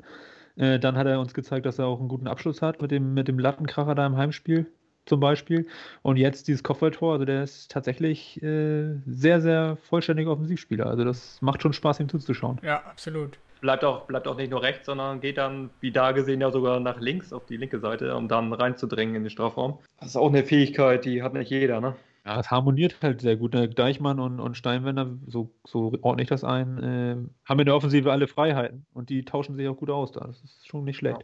Äh, 0.56 0.78
dann 0.78 0.96
hat 0.96 1.06
er 1.06 1.20
uns 1.20 1.34
gezeigt, 1.34 1.66
dass 1.66 1.78
er 1.78 1.86
auch 1.86 1.98
einen 1.98 2.08
guten 2.08 2.26
Abschluss 2.26 2.62
hat 2.62 2.80
mit 2.80 2.90
dem, 2.90 3.12
mit 3.12 3.28
dem 3.28 3.38
Lattenkracher 3.38 3.94
da 3.94 4.06
im 4.06 4.16
Heimspiel 4.16 4.66
zum 5.04 5.20
Beispiel. 5.20 5.66
Und 6.00 6.16
jetzt 6.16 6.48
dieses 6.48 6.62
Kopfballtor, 6.62 7.14
also 7.14 7.24
der 7.26 7.42
ist 7.42 7.70
tatsächlich 7.70 8.42
äh, 8.42 8.94
sehr, 9.06 9.42
sehr 9.42 9.76
vollständiger 9.76 10.30
Offensivspieler. 10.30 10.86
Also 10.86 11.04
das 11.04 11.42
macht 11.42 11.60
schon 11.60 11.74
Spaß, 11.74 12.00
ihm 12.00 12.08
zuzuschauen. 12.08 12.60
Ja, 12.62 12.82
absolut 12.84 13.38
bleibt 13.62 13.84
auch, 13.84 14.06
bleibt 14.06 14.28
auch 14.28 14.36
nicht 14.36 14.50
nur 14.50 14.60
rechts, 14.60 14.84
sondern 14.84 15.20
geht 15.20 15.38
dann, 15.38 15.70
wie 15.80 15.90
da 15.90 16.12
gesehen, 16.12 16.42
ja 16.42 16.50
sogar 16.50 16.78
nach 16.80 17.00
links 17.00 17.32
auf 17.32 17.46
die 17.46 17.56
linke 17.56 17.78
Seite, 17.78 18.14
um 18.14 18.28
dann 18.28 18.52
reinzudrängen 18.52 19.14
in 19.14 19.22
den 19.22 19.30
Strafraum. 19.30 19.78
Das 19.98 20.10
ist 20.10 20.16
auch 20.16 20.28
eine 20.28 20.44
Fähigkeit, 20.44 21.06
die 21.06 21.22
hat 21.22 21.32
nicht 21.32 21.50
jeder, 21.50 21.80
ne? 21.80 21.96
Ja, 22.26 22.38
es 22.38 22.50
harmoniert 22.50 22.96
halt 23.02 23.20
sehr 23.20 23.36
gut. 23.36 23.54
Ne? 23.54 23.68
Deichmann 23.68 24.20
und, 24.20 24.38
und 24.38 24.56
Steinwender, 24.56 25.10
so, 25.26 25.50
so 25.64 25.92
ordne 26.02 26.22
ich 26.22 26.28
das 26.28 26.44
ein, 26.44 26.78
äh, 26.78 27.16
haben 27.48 27.60
in 27.60 27.66
der 27.66 27.74
Offensive 27.74 28.12
alle 28.12 28.28
Freiheiten 28.28 28.84
und 28.92 29.08
die 29.08 29.24
tauschen 29.24 29.56
sich 29.56 29.66
auch 29.66 29.76
gut 29.76 29.90
aus 29.90 30.12
da. 30.12 30.20
Das 30.26 30.42
ist 30.44 30.68
schon 30.68 30.84
nicht 30.84 30.98
schlecht. 30.98 31.22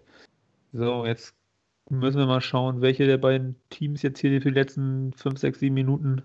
Ja. 0.72 0.80
So, 0.80 1.06
jetzt 1.06 1.36
müssen 1.88 2.18
wir 2.18 2.26
mal 2.26 2.40
schauen, 2.40 2.80
welche 2.80 3.06
der 3.06 3.18
beiden 3.18 3.56
Teams 3.70 4.02
jetzt 4.02 4.18
hier 4.18 4.42
für 4.42 4.48
die 4.48 4.58
letzten 4.58 5.12
5, 5.12 5.38
6, 5.38 5.60
7 5.60 5.74
Minuten 5.74 6.22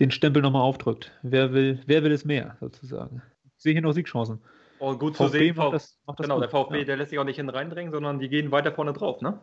den 0.00 0.10
Stempel 0.10 0.42
nochmal 0.42 0.62
aufdrückt. 0.62 1.12
Wer 1.22 1.52
will, 1.52 1.80
wer 1.86 2.02
will 2.02 2.12
es 2.12 2.24
mehr, 2.24 2.56
sozusagen? 2.60 3.22
Ich 3.56 3.62
sehe 3.62 3.72
hier 3.72 3.82
noch 3.82 3.92
Siegchancen. 3.92 4.40
Und 4.88 4.98
gut 4.98 5.16
VfB 5.16 5.32
zu 5.32 5.38
sehen, 5.38 5.56
macht 5.56 5.74
das, 5.74 5.98
macht 6.06 6.18
das 6.18 6.24
genau, 6.24 6.36
gut. 6.36 6.44
der 6.44 6.50
VfB, 6.50 6.78
ja. 6.78 6.84
der 6.84 6.96
lässt 6.96 7.10
sich 7.10 7.18
auch 7.18 7.24
nicht 7.24 7.36
hin 7.36 7.48
reindrängen, 7.48 7.92
sondern 7.92 8.18
die 8.18 8.28
gehen 8.28 8.50
weiter 8.52 8.72
vorne 8.72 8.92
drauf, 8.92 9.20
ne? 9.20 9.38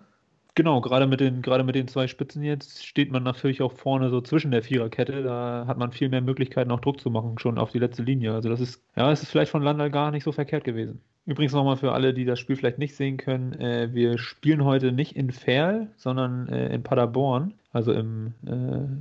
Genau, 0.54 0.82
gerade 0.82 1.08
mit 1.08 1.22
den, 1.22 1.42
gerade 1.42 1.64
mit 1.64 1.76
den 1.76 1.88
zwei 1.88 2.08
Spitzen 2.08 2.44
jetzt 2.44 2.86
steht 2.86 3.10
man 3.10 3.24
natürlich 3.24 3.62
auch 3.62 3.72
vorne 3.72 4.10
so 4.10 4.20
zwischen 4.20 4.52
der 4.52 4.62
Viererkette. 4.62 5.24
Da 5.24 5.64
hat 5.66 5.78
man 5.78 5.94
viel 5.94 6.10
mehr 6.10 6.22
Möglichkeiten, 6.22 6.72
auch 6.72 6.82
Druck 6.82 7.00
zu 7.00 7.10
machen, 7.10 7.40
schon 7.40 7.58
auf 7.58 7.72
die 7.72 7.80
letzte 7.80 8.04
Linie. 8.04 8.34
Also 8.34 8.50
das 8.50 8.60
ist, 8.60 8.84
ja, 8.98 9.10
es 9.12 9.24
ist 9.24 9.30
vielleicht 9.30 9.52
von 9.52 9.62
Landal 9.62 9.90
gar 9.90 10.12
nicht 10.12 10.26
so 10.26 10.34
verkehrt 10.34 10.66
gewesen. 10.66 11.02
Übrigens 11.26 11.54
nochmal 11.54 11.78
für 11.78 11.94
alle, 11.94 12.14
die 12.14 12.26
das 12.26 12.40
Spiel 12.40 12.58
vielleicht 12.58 12.80
nicht 12.80 12.96
sehen 12.96 13.16
können, 13.16 13.54
äh, 13.54 13.94
wir 13.94 14.18
spielen 14.18 14.66
heute 14.66 14.92
nicht 14.92 15.16
in 15.16 15.32
Ferl, 15.32 15.88
sondern 15.96 16.50
äh, 16.50 16.74
in 16.74 16.84
Paderborn, 16.84 17.54
also 17.72 17.94
im, 17.94 18.34
äh, 18.46 18.50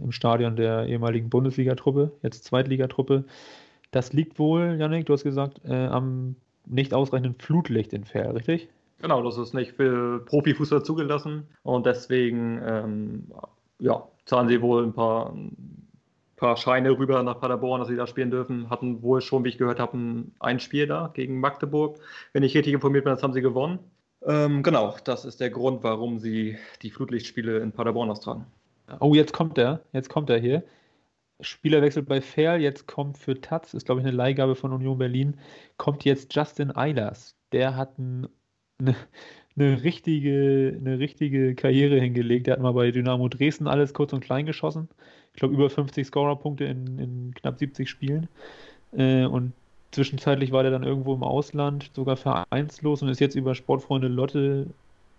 im 0.04 0.12
Stadion 0.12 0.54
der 0.54 0.86
ehemaligen 0.86 1.30
Bundesligatruppe, 1.30 2.12
jetzt 2.22 2.44
Zweitligatruppe. 2.44 3.24
Das 3.90 4.12
liegt 4.12 4.38
wohl, 4.38 4.76
Janik, 4.78 5.06
du 5.06 5.12
hast 5.12 5.24
gesagt, 5.24 5.60
äh, 5.64 5.86
am 5.86 6.36
nicht 6.66 6.94
ausreichenden 6.94 7.34
Flutlicht 7.34 7.92
in 7.92 8.04
Fair, 8.04 8.34
richtig? 8.34 8.68
Genau, 9.00 9.22
das 9.22 9.38
ist 9.38 9.54
nicht 9.54 9.72
für 9.72 10.24
Profifußball 10.26 10.82
zugelassen 10.82 11.48
und 11.62 11.86
deswegen 11.86 12.60
ähm, 12.64 13.26
ja, 13.78 14.06
zahlen 14.26 14.48
sie 14.48 14.60
wohl 14.60 14.84
ein 14.84 14.92
paar, 14.92 15.32
ein 15.32 15.88
paar 16.36 16.56
Scheine 16.56 16.90
rüber 16.90 17.22
nach 17.22 17.40
Paderborn, 17.40 17.80
dass 17.80 17.88
sie 17.88 17.96
da 17.96 18.06
spielen 18.06 18.30
dürfen. 18.30 18.68
Hatten 18.68 19.02
wohl 19.02 19.22
schon, 19.22 19.44
wie 19.44 19.48
ich 19.48 19.58
gehört 19.58 19.80
habe, 19.80 20.24
ein 20.38 20.60
Spiel 20.60 20.86
da 20.86 21.10
gegen 21.12 21.40
Magdeburg. 21.40 21.98
Wenn 22.32 22.42
ich 22.42 22.54
richtig 22.54 22.74
informiert 22.74 23.04
bin, 23.04 23.14
das 23.14 23.22
haben 23.22 23.32
sie 23.32 23.40
gewonnen. 23.40 23.78
Ähm, 24.26 24.62
genau, 24.62 24.94
das 25.04 25.24
ist 25.24 25.40
der 25.40 25.50
Grund, 25.50 25.82
warum 25.82 26.18
sie 26.18 26.58
die 26.82 26.90
Flutlichtspiele 26.90 27.58
in 27.58 27.72
Paderborn 27.72 28.10
austragen. 28.10 28.46
Oh, 28.98 29.14
jetzt 29.14 29.32
kommt 29.32 29.56
er, 29.56 29.80
jetzt 29.92 30.10
kommt 30.10 30.28
er 30.30 30.38
hier. 30.38 30.62
Spielerwechsel 31.42 32.02
bei 32.02 32.20
Fair, 32.20 32.58
jetzt 32.58 32.86
kommt 32.86 33.18
für 33.18 33.40
Taz, 33.40 33.74
ist 33.74 33.86
glaube 33.86 34.00
ich 34.00 34.06
eine 34.06 34.16
Leihgabe 34.16 34.54
von 34.54 34.72
Union 34.72 34.98
Berlin, 34.98 35.38
kommt 35.76 36.04
jetzt 36.04 36.34
Justin 36.34 36.74
Eilers. 36.74 37.36
Der 37.52 37.76
hat 37.76 37.98
ein, 37.98 38.28
eine, 38.78 38.94
eine, 39.56 39.82
richtige, 39.82 40.76
eine 40.78 40.98
richtige 40.98 41.54
Karriere 41.54 41.98
hingelegt. 42.00 42.46
Der 42.46 42.54
hat 42.54 42.60
mal 42.60 42.72
bei 42.72 42.90
Dynamo 42.90 43.28
Dresden 43.28 43.66
alles 43.66 43.94
kurz 43.94 44.12
und 44.12 44.20
klein 44.20 44.46
geschossen. 44.46 44.88
Ich 45.32 45.40
glaube 45.40 45.54
über 45.54 45.70
50 45.70 46.06
Scorerpunkte 46.06 46.64
in, 46.64 46.98
in 46.98 47.34
knapp 47.34 47.58
70 47.58 47.88
Spielen. 47.88 48.28
Äh, 48.92 49.24
und 49.24 49.52
zwischenzeitlich 49.92 50.52
war 50.52 50.62
der 50.62 50.72
dann 50.72 50.82
irgendwo 50.82 51.14
im 51.14 51.22
Ausland, 51.22 51.90
sogar 51.94 52.16
vereinslos 52.16 53.02
und 53.02 53.08
ist 53.08 53.20
jetzt 53.20 53.36
über 53.36 53.54
Sportfreunde 53.54 54.08
Lotte 54.08 54.66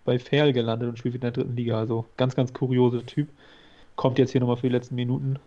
bei 0.04 0.18
Ferl 0.18 0.52
gelandet 0.52 0.88
und 0.88 0.98
spielt 0.98 1.14
in 1.14 1.20
der 1.20 1.30
dritten 1.30 1.56
Liga. 1.56 1.78
Also 1.78 2.06
ganz, 2.16 2.34
ganz 2.34 2.52
kurioser 2.52 3.04
Typ. 3.06 3.28
Kommt 3.96 4.18
jetzt 4.18 4.32
hier 4.32 4.40
nochmal 4.40 4.56
für 4.56 4.68
die 4.68 4.74
letzten 4.74 4.94
Minuten. 4.94 5.38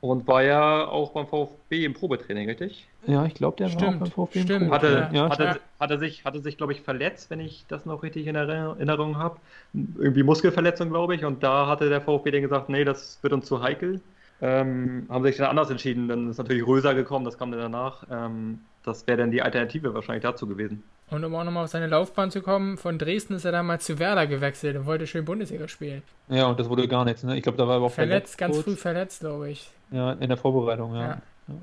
Und 0.00 0.26
war 0.26 0.42
ja 0.42 0.88
auch 0.88 1.12
beim 1.12 1.26
VfB 1.26 1.84
im 1.84 1.92
Probetraining, 1.92 2.48
richtig? 2.48 2.88
Ja, 3.06 3.26
ich 3.26 3.34
glaube, 3.34 3.58
der 3.58 3.68
Stimmt, 3.68 3.82
war 3.82 3.88
auch 3.88 3.98
beim 3.98 4.10
VfB. 4.10 4.38
im 4.38 4.44
stimmt. 4.46 4.68
Probetraining. 4.70 5.00
Hatte, 5.02 5.16
ja, 5.16 5.28
hatte, 5.28 5.42
ja. 5.42 5.56
hatte, 5.78 5.98
sich, 5.98 6.24
hatte 6.24 6.40
sich, 6.40 6.56
glaube 6.56 6.72
ich, 6.72 6.80
verletzt, 6.80 7.28
wenn 7.30 7.40
ich 7.40 7.66
das 7.68 7.84
noch 7.84 8.02
richtig 8.02 8.26
in 8.26 8.34
Erinnerung 8.34 9.18
habe. 9.18 9.36
Irgendwie 9.74 10.22
Muskelverletzung, 10.22 10.88
glaube 10.88 11.14
ich. 11.14 11.24
Und 11.24 11.42
da 11.42 11.66
hatte 11.66 11.90
der 11.90 12.00
VfB 12.00 12.30
dann 12.30 12.42
gesagt, 12.42 12.70
nee, 12.70 12.84
das 12.84 13.18
wird 13.22 13.34
uns 13.34 13.46
zu 13.46 13.62
heikel. 13.62 14.00
Ähm, 14.40 15.06
haben 15.10 15.24
sich 15.24 15.36
dann 15.36 15.48
anders 15.48 15.68
entschieden. 15.68 16.08
Dann 16.08 16.30
ist 16.30 16.38
natürlich 16.38 16.66
Röser 16.66 16.94
gekommen, 16.94 17.26
das 17.26 17.36
kam 17.36 17.50
dann 17.50 17.60
danach. 17.60 18.04
Ähm, 18.10 18.60
das 18.82 19.06
wäre 19.06 19.18
dann 19.18 19.30
die 19.30 19.42
Alternative 19.42 19.94
wahrscheinlich 19.94 20.22
dazu 20.22 20.46
gewesen. 20.46 20.82
Und 21.10 21.24
um 21.24 21.34
auch 21.34 21.44
nochmal 21.44 21.64
auf 21.64 21.70
seine 21.70 21.88
Laufbahn 21.88 22.30
zu 22.30 22.40
kommen, 22.40 22.76
von 22.78 22.98
Dresden 22.98 23.34
ist 23.34 23.44
er 23.44 23.52
damals 23.52 23.84
zu 23.84 23.98
Werder 23.98 24.26
gewechselt 24.26 24.76
und 24.76 24.86
wollte 24.86 25.06
schön 25.06 25.24
Bundesliga 25.24 25.66
spielen. 25.68 26.02
ja, 26.28 26.46
und 26.46 26.58
das 26.60 26.68
wurde 26.68 26.86
gar 26.86 27.04
nichts. 27.04 27.24
Ne? 27.24 27.36
Ich 27.36 27.42
glaube, 27.42 27.58
da 27.58 27.66
war 27.66 27.76
er 27.78 27.82
auch 27.82 27.90
Verletzt, 27.90 28.38
ganz 28.38 28.54
kurz. 28.54 28.64
früh 28.64 28.76
verletzt, 28.76 29.20
glaube 29.20 29.50
ich. 29.50 29.70
Ja, 29.90 30.12
in 30.12 30.28
der 30.28 30.36
Vorbereitung, 30.36 30.94
ja. 30.94 31.20
Ja. 31.48 31.54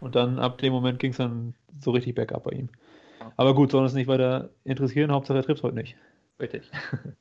Und 0.00 0.14
dann 0.16 0.38
ab 0.38 0.58
dem 0.58 0.72
Moment 0.72 0.98
ging 0.98 1.12
es 1.12 1.16
dann 1.16 1.54
so 1.80 1.92
richtig 1.92 2.14
bergab 2.14 2.42
bei 2.44 2.50
ihm. 2.50 2.68
Aber 3.36 3.54
gut, 3.54 3.70
soll 3.70 3.82
uns 3.84 3.94
nicht 3.94 4.08
weiter 4.08 4.50
interessieren. 4.64 5.12
Hauptsache 5.12 5.38
er 5.38 5.44
trifft 5.44 5.62
heute 5.62 5.76
nicht. 5.76 5.96
Richtig. 6.40 6.70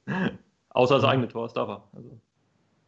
Außer 0.69 0.95
das 0.95 1.03
eigene 1.03 1.27
Tor, 1.27 1.43
das 1.43 1.53
darf 1.53 1.69
er. 1.69 1.83
Also, 1.95 2.09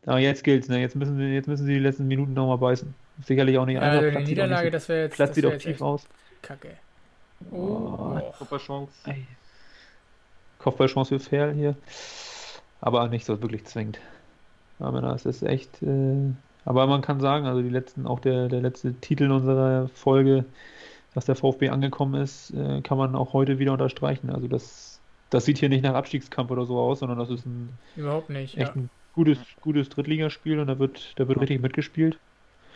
Aber 0.05 0.19
jetzt 0.19 0.43
gilt's, 0.43 0.67
ne? 0.67 0.79
Jetzt 0.81 0.95
müssen, 0.95 1.17
wir, 1.17 1.29
jetzt 1.33 1.47
müssen 1.47 1.65
sie 1.65 1.73
die 1.73 1.79
letzten 1.79 2.07
Minuten 2.07 2.33
nochmal 2.33 2.57
beißen. 2.57 2.93
Sicherlich 3.25 3.57
auch 3.57 3.65
nicht 3.65 3.79
Also 3.79 4.09
die 4.19 4.23
Niederlage, 4.23 4.65
nicht 4.65 4.73
das 4.73 4.89
wäre 4.89 5.03
jetzt, 5.03 5.15
Platz 5.15 5.29
das 5.29 5.35
sieht 5.35 5.43
wär 5.43 5.49
auch 5.49 5.53
jetzt 5.53 5.63
tief 5.63 5.81
aus. 5.81 6.07
kacke. 6.41 6.69
Oh. 7.51 7.55
Oh. 7.57 8.33
super 8.37 8.57
Chance. 8.57 8.91
Ey. 9.05 9.25
Kopfballchance 10.59 11.09
für 11.09 11.19
Ferl 11.19 11.53
hier. 11.53 11.75
Aber 12.81 13.07
nicht 13.07 13.25
so 13.25 13.41
wirklich 13.41 13.65
zwingend. 13.65 13.99
Männer, 14.79 15.13
es 15.13 15.25
ist 15.25 15.43
echt. 15.43 15.81
Äh, 15.83 16.31
aber 16.65 16.87
man 16.87 17.01
kann 17.01 17.19
sagen, 17.21 17.45
also 17.45 17.61
die 17.61 17.69
letzten, 17.69 18.07
auch 18.07 18.19
der, 18.19 18.47
der 18.49 18.61
letzte 18.61 18.93
Titel 18.95 19.31
unserer 19.31 19.87
Folge, 19.93 20.45
dass 21.13 21.25
der 21.25 21.35
VfB 21.35 21.69
angekommen 21.69 22.21
ist, 22.21 22.51
äh, 22.51 22.81
kann 22.81 22.97
man 22.97 23.15
auch 23.15 23.33
heute 23.33 23.59
wieder 23.59 23.71
unterstreichen. 23.73 24.29
Also 24.29 24.47
das, 24.47 24.99
das 25.29 25.45
sieht 25.45 25.57
hier 25.59 25.69
nicht 25.69 25.83
nach 25.83 25.93
Abstiegskampf 25.93 26.51
oder 26.51 26.65
so 26.65 26.77
aus, 26.79 26.99
sondern 26.99 27.19
das 27.19 27.29
ist 27.29 27.45
ein 27.45 27.69
Überhaupt 27.95 28.29
nicht. 28.29 28.57
echt 28.57 28.75
Ja. 28.75 28.81
ein 28.81 28.89
gutes, 29.13 29.39
gutes 29.61 29.89
Drittligaspiel 29.89 30.59
und 30.59 30.67
da 30.67 30.79
wird, 30.79 31.13
da 31.17 31.27
wird 31.27 31.39
richtig 31.39 31.61
mitgespielt. 31.61 32.19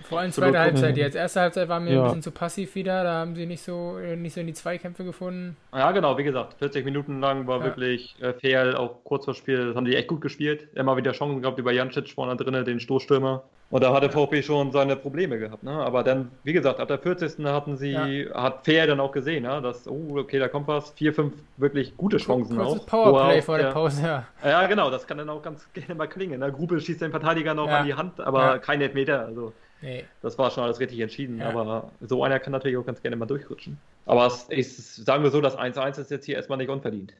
Vor 0.03 0.19
allem 0.19 0.31
zweite 0.31 0.59
Halbzeit. 0.59 0.95
Jetzt 0.97 1.15
erste 1.15 1.41
Halbzeit 1.41 1.67
war 1.69 1.79
mir 1.79 1.91
Ja. 1.93 1.99
ein 1.99 2.03
bisschen 2.05 2.21
zu 2.23 2.31
passiv 2.31 2.75
wieder. 2.75 3.03
Da 3.03 3.13
haben 3.15 3.35
sie 3.35 3.45
nicht 3.45 3.61
so, 3.61 3.97
äh, 3.97 4.15
nicht 4.15 4.33
so 4.33 4.39
in 4.41 4.47
die 4.47 4.53
Zweikämpfe 4.53 5.03
gefunden. 5.03 5.57
Ja, 5.73 5.91
genau, 5.91 6.17
wie 6.17 6.23
gesagt, 6.23 6.53
40 6.59 6.85
Minuten 6.85 7.19
lang 7.19 7.45
war 7.47 7.59
Ja. 7.59 7.65
wirklich 7.65 8.15
äh, 8.21 8.33
fair, 8.33 8.79
auch 8.79 9.03
kurz 9.03 9.25
vor 9.25 9.33
Spiel, 9.33 9.67
das 9.67 9.75
haben 9.75 9.85
die 9.85 9.95
echt 9.95 10.07
gut 10.07 10.21
gespielt. 10.21 10.67
Immer 10.75 10.95
wieder 10.97 11.11
Chancen 11.11 11.41
gehabt 11.41 11.59
über 11.59 11.71
Jancic 11.71 12.09
vorne 12.09 12.35
drinnen, 12.35 12.63
den 12.63 12.79
Stoßstürmer. 12.79 13.43
Und 13.69 13.83
da 13.83 13.93
hatte 13.93 14.09
VfB 14.09 14.41
schon 14.43 14.71
seine 14.71 14.95
Probleme 14.95 15.37
gehabt, 15.39 15.61
ne? 15.63 15.71
Aber 15.71 16.01
dann, 16.01 16.31
wie 16.45 16.53
gesagt, 16.53 16.79
ab 16.79 16.87
der 16.87 16.99
40. 16.99 17.43
hatten 17.47 17.75
sie, 17.75 18.29
hat 18.33 18.63
Fair 18.63 18.87
dann 18.87 19.01
auch 19.01 19.11
gesehen, 19.11 19.43
ne? 19.43 19.61
Dass, 19.61 19.85
oh, 19.89 20.15
okay, 20.17 20.39
da 20.39 20.47
kommt 20.47 20.69
was, 20.69 20.91
vier, 20.91 21.13
fünf 21.13 21.33
wirklich 21.57 21.97
gute 21.97 22.15
Chancen 22.15 22.55
Kurzes 22.55 22.79
auch. 22.81 22.85
Powerplay 22.85 23.35
er 23.37 23.41
vor 23.43 23.55
auch 23.55 23.59
der 23.59 23.71
Pause, 23.71 24.01
ja. 24.03 24.23
Ja, 24.41 24.65
genau, 24.67 24.89
das 24.89 25.05
kann 25.05 25.17
dann 25.17 25.29
auch 25.29 25.41
ganz 25.41 25.67
gerne 25.73 25.95
mal 25.95 26.07
klingen. 26.07 26.39
Ne? 26.39 26.49
Grubel 26.49 26.79
schießt 26.79 27.01
den 27.01 27.11
Verteidiger 27.11 27.53
noch 27.55 27.67
Ja. 27.67 27.79
an 27.79 27.85
die 27.85 27.93
Hand, 27.95 28.21
aber 28.21 28.41
Ja. 28.41 28.57
kein 28.57 28.79
Elfmeter. 28.79 29.25
Also 29.25 29.51
Nee. 29.81 30.05
das 30.21 30.37
war 30.37 30.49
schon 30.51 30.63
alles 30.63 30.79
richtig 30.79 30.99
entschieden. 30.99 31.39
Ja. 31.39 31.49
Aber 31.49 31.91
so 32.01 32.23
einer 32.23 32.39
kann 32.39 32.51
natürlich 32.51 32.77
auch 32.77 32.85
ganz 32.85 33.01
gerne 33.01 33.15
mal 33.15 33.25
durchrutschen. 33.25 33.77
Aber 34.05 34.25
es 34.25 34.43
ist, 34.45 35.05
sagen 35.05 35.23
wir 35.23 35.29
so, 35.31 35.41
das 35.41 35.57
1-1 35.57 35.99
ist 35.99 36.11
jetzt 36.11 36.25
hier 36.25 36.35
erstmal 36.35 36.57
nicht 36.57 36.69
unverdient. 36.69 37.13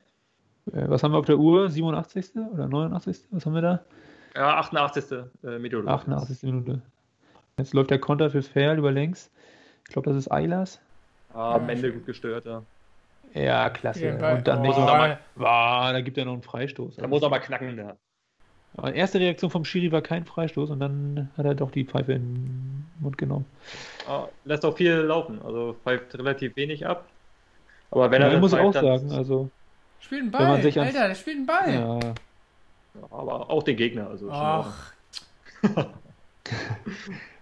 Äh, 0.73 0.89
was 0.89 1.03
haben 1.03 1.11
wir 1.11 1.19
auf 1.19 1.25
der 1.25 1.37
Uhr? 1.37 1.69
87. 1.69 2.35
oder 2.51 2.67
89. 2.67 3.19
Was 3.31 3.45
haben 3.45 3.53
wir 3.53 3.61
da? 3.61 3.83
Ja, 4.35 4.57
88. 4.57 5.11
Äh, 5.43 5.59
Meteorologie. 5.59 5.93
88. 5.93 6.43
Minute. 6.43 6.81
Jetzt 7.57 7.73
läuft 7.73 7.89
der 7.91 7.99
Konter 7.99 8.29
für 8.29 8.41
Ferl 8.41 8.77
über 8.77 8.91
längs. 8.91 9.31
Ich 9.87 9.93
glaube, 9.93 10.09
das 10.09 10.17
ist 10.17 10.31
Eilers. 10.31 10.79
Ah, 11.33 11.55
am 11.55 11.69
Ende 11.69 11.91
gut 11.91 12.05
gestört, 12.05 12.45
ja. 12.45 12.63
Ja, 13.33 13.69
klasse. 13.69 14.13
Und 14.13 14.47
dann 14.47 14.59
Oh. 14.59 14.61
nicht 14.61 14.77
er 14.77 15.19
Wow, 15.35 15.91
da 15.91 16.01
gibt 16.01 16.17
er 16.17 16.25
noch 16.25 16.33
einen 16.33 16.41
Freistoß. 16.41 16.95
Da 16.95 17.07
muss 17.07 17.21
er 17.21 17.29
mal 17.29 17.39
knacken. 17.39 17.77
Ja. 17.77 17.95
Aber 18.75 18.93
erste 18.93 19.19
Reaktion 19.19 19.49
vom 19.49 19.65
Schiri 19.65 19.91
war 19.91 20.01
kein 20.01 20.25
Freistoß 20.25 20.69
und 20.69 20.79
dann 20.79 21.29
hat 21.37 21.45
er 21.45 21.55
doch 21.55 21.71
die 21.71 21.83
Pfeife 21.85 22.13
in 22.13 22.21
den 22.35 22.85
Mund 22.99 23.17
genommen. 23.17 23.45
Ah, 24.07 24.27
lässt 24.45 24.63
auch 24.65 24.75
viel 24.77 24.93
laufen, 24.93 25.39
also 25.43 25.75
pfeift 25.83 26.13
relativ 26.17 26.55
wenig 26.55 26.85
ab. 26.85 27.05
Aber 27.89 28.11
wenn 28.11 28.21
Ja, 28.21 28.27
er 28.29 28.39
muss 28.39 28.53
auch 28.53 28.71
pfeift, 28.73 28.75
dann- 28.75 28.99
sagen, 28.99 29.11
also 29.11 29.49
Spielt 29.99 30.21
einen 30.21 30.33
Wenn 30.33 30.41
man 30.41 30.51
Ball. 30.53 30.61
sich 30.61 30.79
ans- 30.79 30.95
Alter, 30.95 31.07
der 31.07 31.15
spielt 31.15 31.37
einen 31.37 31.45
Ball. 31.47 31.73
ja, 31.73 31.99
aber 33.09 33.49
auch 33.49 33.63
den 33.63 33.77
Gegner. 33.77 34.09
Also. 34.09 34.29
Ach, 34.29 34.91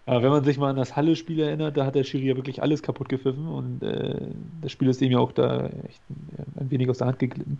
aber 0.05 0.23
wenn 0.23 0.29
man 0.29 0.43
sich 0.43 0.57
mal 0.57 0.69
an 0.69 0.75
das 0.75 0.95
Halle-Spiel 0.95 1.39
erinnert, 1.41 1.75
da 1.77 1.85
hat 1.85 1.95
der 1.95 2.03
Schiri 2.03 2.27
ja 2.29 2.35
wirklich 2.35 2.61
alles 2.61 2.81
kaputt 2.81 3.09
gepfiffen 3.09 3.47
und 3.47 3.83
äh, 3.83 4.15
das 4.61 4.71
Spiel 4.71 4.87
ist 4.87 5.01
ihm 5.01 5.11
ja 5.11 5.19
auch 5.19 5.31
da 5.31 5.65
echt 5.65 6.01
ein, 6.09 6.61
ein 6.61 6.71
wenig 6.71 6.89
aus 6.89 6.99
der 6.99 7.07
Hand 7.07 7.19
geglitten. 7.19 7.57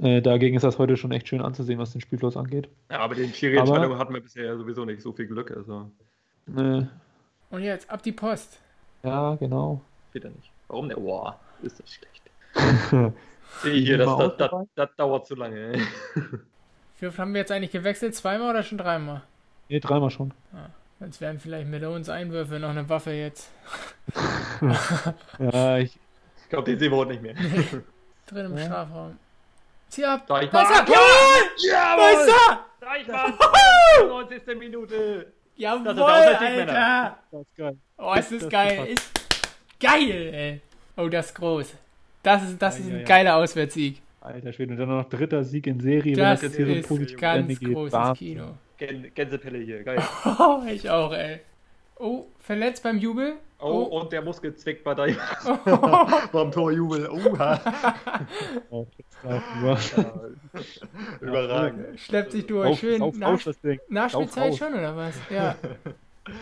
Äh, 0.00 0.22
dagegen 0.22 0.56
ist 0.56 0.62
das 0.62 0.78
heute 0.78 0.96
schon 0.96 1.12
echt 1.12 1.28
schön 1.28 1.42
anzusehen, 1.42 1.78
was 1.78 1.92
den 1.92 2.00
Spielfluss 2.00 2.36
angeht. 2.36 2.68
ja, 2.90 3.00
aber 3.00 3.14
den 3.14 3.32
Schiri-Entscheidungen 3.34 3.98
hatten 3.98 4.14
wir 4.14 4.20
bisher 4.22 4.56
sowieso 4.56 4.84
nicht 4.84 5.02
so 5.02 5.12
viel 5.12 5.26
Glück. 5.26 5.50
Also 5.50 5.90
Äh, 6.56 6.82
und 7.50 7.62
jetzt 7.62 7.90
ab 7.90 8.02
die 8.02 8.12
Post. 8.12 8.58
ja, 9.02 9.34
genau. 9.36 9.80
geht 10.12 10.24
er 10.24 10.30
nicht. 10.30 10.50
Warum 10.68 10.88
denn? 10.88 11.02
Boah, 11.02 11.38
ist 11.62 11.80
das 11.80 11.92
schlecht. 11.92 12.30
Sehe 13.62 13.74
hier, 13.74 13.98
das, 13.98 14.16
das, 14.16 14.36
das, 14.36 14.50
das 14.74 14.88
dauert 14.96 15.26
zu 15.26 15.34
lange. 15.34 15.72
Wie 17.00 17.06
oft 17.06 17.18
haben 17.18 17.34
wir 17.34 17.40
jetzt 17.40 17.50
eigentlich 17.52 17.72
gewechselt? 17.72 18.14
Zweimal 18.14 18.50
oder 18.50 18.62
schon 18.62 18.78
dreimal? 18.78 19.22
Nee, 19.68 19.80
dreimal 19.80 20.10
schon. 20.10 20.32
Jetzt 21.00 21.20
wären 21.20 21.38
vielleicht 21.40 21.68
mit 21.68 21.82
uns 21.82 22.08
Einwürfe 22.08 22.58
noch 22.58 22.68
eine 22.70 22.88
Waffe 22.88 23.10
jetzt. 23.12 23.50
Ja, 25.38 25.78
ich, 25.78 25.98
Ich 26.42 26.48
glaube, 26.50 26.64
den 26.70 26.78
sehen 26.78 26.90
wir 26.92 26.96
heute 26.98 27.12
nicht 27.12 27.22
mehr. 27.22 27.34
Drin 28.26 28.46
im 28.46 28.56
Ja. 28.58 28.64
Strafraum. 28.64 29.16
Zieh 29.90 30.04
ab! 30.04 30.24
Da 30.26 30.40
ich 30.42 30.50
Da 30.50 30.62
ist 30.62 30.70
er! 30.70 30.82
mal. 30.82 30.92
Jawohl! 31.58 31.98
Da 31.98 32.10
ist 32.22 32.28
er! 32.28 32.64
Deichmann! 32.80 33.34
90. 34.08 34.58
Minute! 34.58 35.32
Jawohl, 35.56 35.84
Das 35.84 35.96
ist. 35.96 36.02
Alter! 36.02 37.18
das 37.30 37.40
ist 37.42 37.56
geil. 37.56 37.76
Oh, 37.98 38.14
ist 38.14 38.32
das 38.32 38.48
geil. 38.48 38.86
Ist 38.86 39.10
geil, 39.78 40.34
ey. 40.34 40.60
Oh, 40.96 41.08
das 41.08 41.26
ist 41.26 41.34
groß. 41.34 41.74
Das 42.22 42.42
ist, 42.44 42.60
das 42.62 42.78
ist 42.78 42.86
Ja, 42.86 42.90
ein 42.90 42.94
ja, 42.94 43.00
ja. 43.00 43.06
geiler 43.06 43.36
Auswärtssieg. 43.36 44.00
Alter 44.22 44.52
Schwede, 44.52 44.72
und 44.72 44.78
dann 44.78 44.88
noch 44.88 45.08
dritter 45.08 45.42
Sieg 45.44 45.66
in 45.66 45.80
Serie, 45.80 46.14
Das 46.14 46.18
wenn 46.18 46.24
das 46.34 46.42
jetzt 46.42 46.56
hier 46.56 46.66
so 46.66 46.72
ist 46.72 46.88
positiv 46.88 47.16
zu 47.16 47.20
ganz 47.20 47.40
Ende 47.48 47.54
geht. 47.56 47.74
großes 47.74 47.92
Wahnsinn. 47.92 48.26
Kino. 48.28 48.44
Gän 48.78 49.10
Gänsepelle 49.14 49.58
hier, 49.58 49.82
geil. 49.82 50.02
Oh, 50.38 50.62
ich 50.68 50.88
auch, 50.90 51.12
ey. 51.12 51.40
Oh, 51.98 52.26
verletzt 52.38 52.82
beim 52.82 52.98
Jubel. 52.98 53.34
Oh, 53.62 53.88
Oh, 53.90 54.00
und 54.00 54.12
der 54.12 54.22
Muskel 54.22 54.54
zwickt 54.54 54.84
bei 54.84 54.94
Deichmann 54.94 55.58
beim 56.32 56.50
Torjubel. 56.50 57.08
Oha. 57.10 57.60
Oh. 58.70 58.86
Ja, 59.62 59.78
Überragend. 61.20 62.00
schleppt 62.00 62.32
sich 62.32 62.46
durch. 62.46 62.68
Auf, 62.70 62.78
Schön. 62.80 63.02
auf, 63.02 63.16
Nach, 63.16 63.32
auf 63.34 63.44
das 63.44 63.60
Ding. 63.60 63.78
Nachspielzeit 63.88 64.54
schon, 64.56 64.72
oder 64.74 64.96
was? 64.96 65.14
Ja. 65.28 65.56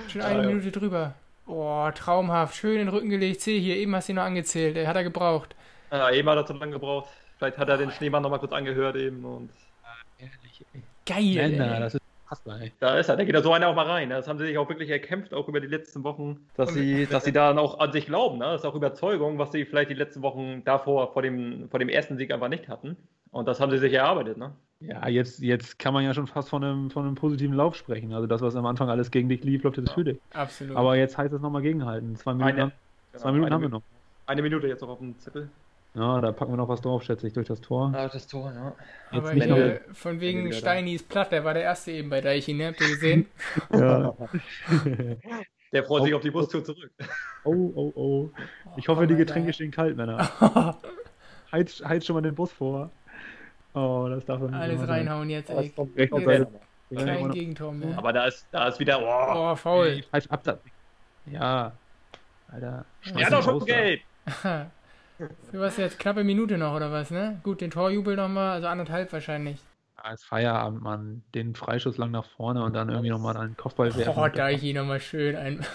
Schon 0.08 0.20
eine 0.22 0.38
Ja, 0.38 0.42
ja. 0.44 0.48
Minute 0.48 0.70
drüber. 0.70 1.14
Oh, 1.46 1.88
traumhaft. 1.94 2.54
Schön 2.56 2.72
in 2.72 2.78
den 2.86 2.88
Rücken 2.88 3.08
gelegt. 3.08 3.40
Sehe 3.40 3.58
hier, 3.58 3.76
eben 3.76 3.94
hast 3.96 4.08
du 4.08 4.12
ihn 4.12 4.16
noch 4.16 4.22
angezählt. 4.24 4.76
Der 4.76 4.86
hat 4.86 4.96
er 4.96 5.02
gebraucht. 5.04 5.56
Ja, 5.90 6.10
eben 6.10 6.28
hat 6.28 6.36
er 6.36 6.46
zu 6.46 6.52
lange 6.52 6.72
gebraucht. 6.72 7.08
Vielleicht 7.38 7.58
hat 7.58 7.68
er 7.68 7.78
den 7.78 7.90
Schneemann 7.90 8.22
noch 8.22 8.30
mal 8.30 8.38
kurz 8.38 8.52
angehört 8.52 8.96
eben 8.96 9.24
und 9.24 9.50
Ehrlich, 10.18 10.64
ey. 10.74 10.82
Geil, 11.36 11.50
Männer, 11.50 11.74
ey. 11.74 11.80
das 11.80 11.94
ist 11.94 12.02
fassbar, 12.28 12.60
ey. 12.60 12.72
da 12.80 12.98
ist 12.98 13.08
er. 13.08 13.16
Da 13.16 13.24
geht 13.24 13.34
da 13.34 13.42
so 13.42 13.52
einer 13.52 13.68
auch 13.68 13.74
mal 13.74 13.86
rein. 13.86 14.08
ne? 14.08 14.14
Das 14.16 14.28
haben 14.28 14.38
sie 14.38 14.46
sich 14.46 14.58
auch 14.58 14.68
wirklich 14.68 14.90
erkämpft, 14.90 15.32
auch 15.34 15.48
über 15.48 15.60
die 15.60 15.66
letzten 15.66 16.04
Wochen, 16.04 16.46
dass 16.56 16.72
sie, 16.74 17.06
dass 17.06 17.24
sie 17.24 17.32
da 17.32 17.56
auch 17.56 17.78
an 17.80 17.92
sich 17.92 18.06
glauben. 18.06 18.38
Ne? 18.38 18.44
Das 18.44 18.60
ist 18.62 18.66
auch 18.66 18.74
Überzeugung, 18.74 19.38
was 19.38 19.52
sie 19.52 19.64
vielleicht 19.64 19.90
die 19.90 19.94
letzten 19.94 20.22
Wochen 20.22 20.62
davor 20.64 21.12
vor 21.12 21.22
dem, 21.22 21.68
vor 21.70 21.78
dem 21.78 21.88
ersten 21.88 22.16
Sieg 22.16 22.32
einfach 22.32 22.48
nicht 22.48 22.68
hatten. 22.68 22.96
Und 23.30 23.46
das 23.46 23.60
haben 23.60 23.70
sie 23.70 23.78
sich 23.78 23.92
erarbeitet. 23.92 24.36
Ne? 24.38 24.52
Ja, 24.80 25.08
jetzt, 25.08 25.40
jetzt 25.40 25.78
kann 25.78 25.92
man 25.92 26.04
ja 26.04 26.14
schon 26.14 26.26
fast 26.26 26.48
von 26.48 26.62
einem, 26.62 26.90
von 26.90 27.04
einem 27.04 27.14
positiven 27.14 27.54
Lauf 27.56 27.74
sprechen. 27.74 28.12
Also 28.12 28.26
das, 28.26 28.40
was 28.42 28.54
am 28.56 28.64
Anfang 28.66 28.88
alles 28.88 29.10
gegen 29.10 29.28
dich 29.28 29.42
lief, 29.44 29.62
läuft 29.64 29.76
jetzt 29.78 29.90
für 29.92 30.04
dich. 30.04 30.18
Absolut. 30.34 30.76
Aber 30.76 30.96
jetzt 30.96 31.18
heißt 31.18 31.32
es 31.32 31.40
nochmal 31.40 31.62
gegenhalten. 31.62 32.14
Zwei 32.16 32.34
Minuten, 32.34 32.48
Eine- 32.52 32.62
haben, 32.62 32.72
Genau, 33.12 33.22
zwei 33.22 33.32
Minuten 33.32 33.52
haben 33.54 33.62
wir 33.62 33.68
noch. 33.70 33.82
Eine 34.26 34.42
Minute 34.42 34.66
jetzt 34.68 34.82
noch 34.82 34.90
auf 34.90 34.98
dem 34.98 35.18
Zettel. 35.18 35.48
Ja, 35.98 36.20
da 36.20 36.30
packen 36.32 36.52
wir 36.52 36.56
noch 36.56 36.68
was 36.68 36.80
drauf, 36.80 37.02
schätze 37.02 37.26
ich, 37.26 37.32
durch 37.32 37.48
das 37.48 37.60
Tor. 37.60 37.92
Ah, 37.94 38.08
das 38.08 38.26
Tor, 38.28 38.52
ja. 38.54 38.72
Aber 39.10 39.34
nicht 39.34 39.44
hier, 39.46 39.80
noch- 39.88 39.94
von 39.96 40.20
wegen. 40.20 40.52
Steini 40.52 40.94
ist 40.94 41.08
platt, 41.08 41.32
der 41.32 41.42
war 41.44 41.54
der 41.54 41.64
Erste 41.64 41.90
eben 41.90 42.08
bei 42.08 42.20
Deichi, 42.20 42.54
ne? 42.54 42.68
Habt 42.68 42.80
ihr 42.80 42.88
gesehen? 42.88 43.26
Ja. 43.72 44.14
Der 45.70 45.84
freut 45.84 46.04
sich 46.04 46.14
auf 46.14 46.22
die 46.22 46.30
Bustour 46.30 46.64
zurück. 46.64 46.90
oh, 47.44 47.52
oh, 47.74 47.92
oh. 47.94 48.30
Ich 48.78 48.86
komm, 48.86 48.96
hoffe, 48.96 49.06
die 49.06 49.12
Alter. 49.12 49.26
Getränke 49.26 49.52
stehen 49.52 49.70
kalt, 49.70 49.98
Männer. 49.98 50.26
Heiz, 51.52 51.82
heiz 51.86 52.06
schon 52.06 52.14
mal 52.14 52.22
den 52.22 52.34
Bus 52.34 52.50
vor. 52.52 52.90
Oh, 53.74 54.06
das 54.08 54.24
darf 54.24 54.40
doch 54.40 54.48
nicht 54.48 54.58
Alles 54.58 54.76
immer 54.78 54.86
sein. 54.86 55.06
reinhauen 55.08 55.28
jetzt, 55.28 55.50
ey. 55.50 55.70
Rechts 55.94 56.18
Jetzt-. 56.18 56.48
Kein 57.04 57.30
Gegentor 57.32 57.72
mehr. 57.72 57.98
Aber 57.98 58.14
da 58.14 58.24
ist, 58.26 58.46
da 58.50 58.68
ist 58.68 58.80
wieder. 58.80 58.98
Oh, 58.98 59.50
Oh, 59.52 59.56
faul. 59.56 60.02
Falsch 60.10 60.26
Absatz. 60.28 60.60
Ja. 61.26 61.72
Alter. 62.50 62.86
er 63.14 63.26
hat 63.26 63.32
doch 63.34 63.42
schon 63.42 63.64
gelb. 63.66 64.00
Für 65.18 65.60
was 65.60 65.76
jetzt? 65.76 65.98
Knappe 65.98 66.22
Minute 66.22 66.58
noch 66.58 66.74
oder 66.74 66.92
was, 66.92 67.10
ne? 67.10 67.40
Gut, 67.42 67.60
den 67.60 67.70
Torjubel 67.70 68.14
nochmal, 68.14 68.52
also 68.52 68.68
anderthalb 68.68 69.12
wahrscheinlich. 69.12 69.58
Als 69.96 70.24
Feierabend, 70.24 70.80
Mann. 70.80 71.22
Den 71.34 71.56
Freischuss 71.56 71.98
lang 71.98 72.12
nach 72.12 72.24
vorne 72.24 72.62
und 72.62 72.74
dann 72.74 72.88
irgendwie 72.88 73.10
nochmal 73.10 73.36
einen 73.36 73.56
Kopfball 73.56 73.94
werfen. 73.96 74.14
Oh, 74.16 74.28
da 74.28 74.50
ich 74.50 74.62
ihn 74.62 74.76
nochmal 74.76 75.00
schön 75.00 75.34
ein. 75.34 75.66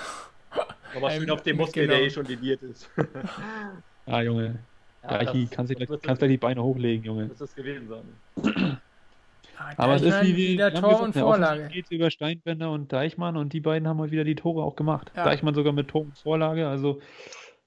Aber 0.96 1.12
schön 1.12 1.30
auf 1.30 1.42
dem 1.42 1.58
Muskel, 1.58 1.88
der 1.88 2.02
eh 2.02 2.10
schon 2.10 2.26
liniert 2.26 2.62
ist. 2.62 2.90
ah, 4.06 4.22
Junge. 4.22 4.60
Ja, 5.04 5.10
Deichi, 5.10 5.48
kannst 5.52 5.72
du 5.72 5.76
gleich, 5.76 5.90
kannst 6.02 6.20
gleich 6.20 6.32
die 6.32 6.38
Beine 6.38 6.64
hochlegen, 6.64 7.04
Junge. 7.04 7.26
Muss 7.26 7.40
das 7.40 7.54
gewesen 7.54 7.90
sein. 7.90 8.78
Aber 9.78 9.96
es 9.96 10.02
ist 10.02 10.22
wie 10.24 10.36
wir 10.36 10.50
wieder 10.50 10.74
Tor 10.74 11.02
und 11.02 11.14
Vorlage. 11.14 11.68
Geht 11.68 11.92
über 11.92 12.10
Steinbender 12.10 12.72
und 12.72 12.92
Deichmann 12.92 13.38
und 13.38 13.54
die 13.54 13.60
beiden 13.60 13.88
haben 13.88 13.98
mal 13.98 14.12
wieder 14.12 14.24
die 14.24 14.36
Tore 14.36 14.64
auch 14.64 14.76
gemacht. 14.76 15.12
Ja. 15.16 15.26
Deichmann 15.26 15.54
sogar 15.54 15.74
mit 15.74 15.90
Tor 15.90 16.02
und 16.02 16.18
Vorlage, 16.18 16.68
also 16.68 17.02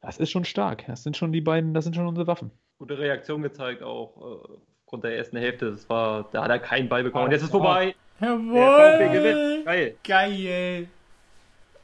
das 0.07 0.19
ist 0.19 0.31
schon 0.31 0.45
stark. 0.45 0.87
Das 0.87 1.03
sind 1.03 1.17
schon 1.17 1.33
die 1.33 1.41
beiden, 1.41 1.75
das 1.75 1.85
sind 1.85 1.95
schon 1.95 2.07
unsere 2.07 2.27
Waffen. 2.27 2.53
Gute 2.79 2.97
Reaktion 2.97 3.43
gezeigt 3.43 3.83
auch 3.83 4.17
äh, 4.17 4.59
aufgrund 4.85 5.03
der 5.05 5.17
ersten 5.17 5.37
Hälfte. 5.37 5.73
Das 5.73 5.89
war, 5.89 6.29
da 6.31 6.45
hat 6.45 6.51
er 6.51 6.61
keinen 6.61 6.89
Ball 6.89 7.03
bekommen. 7.03 7.25
Und 7.25 7.33
jetzt 7.33 7.43
ist 7.43 7.51
vorbei. 7.51 7.95
Jawohl! 8.21 9.65
Geil. 9.65 9.97
Geil. 10.05 10.89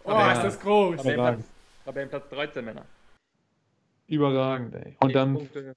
Oh, 0.05 0.11
aber 0.11 0.33
ist 0.33 0.43
das 0.43 0.61
groß. 0.61 0.97
Tabellenplatz, 0.97 1.53
Tabellenplatz 1.85 2.29
13 2.31 2.65
Männer. 2.65 2.87
Überragend, 4.07 4.75
ey. 4.75 4.97
Und 5.01 5.15
dann 5.15 5.35
Punkte. 5.35 5.75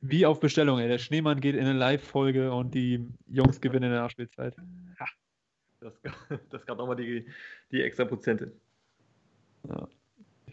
wie 0.00 0.26
auf 0.26 0.40
Bestellung, 0.40 0.78
ey. 0.78 0.88
Der 0.88 0.98
Schneemann 0.98 1.40
geht 1.40 1.54
in 1.54 1.62
eine 1.62 1.72
Live-Folge 1.72 2.52
und 2.52 2.74
die 2.74 3.08
Jungs 3.26 3.60
gewinnen 3.60 3.84
in 3.84 3.92
der 3.92 4.02
Nachspielzeit. 4.02 4.56
Ja. 5.00 5.06
Das, 5.80 5.94
das 6.50 6.66
gab 6.66 6.78
nochmal 6.78 6.96
die, 6.96 7.26
die 7.70 7.82
extra 7.82 8.04
Prozente. 8.04 8.52
Ja. 9.68 9.88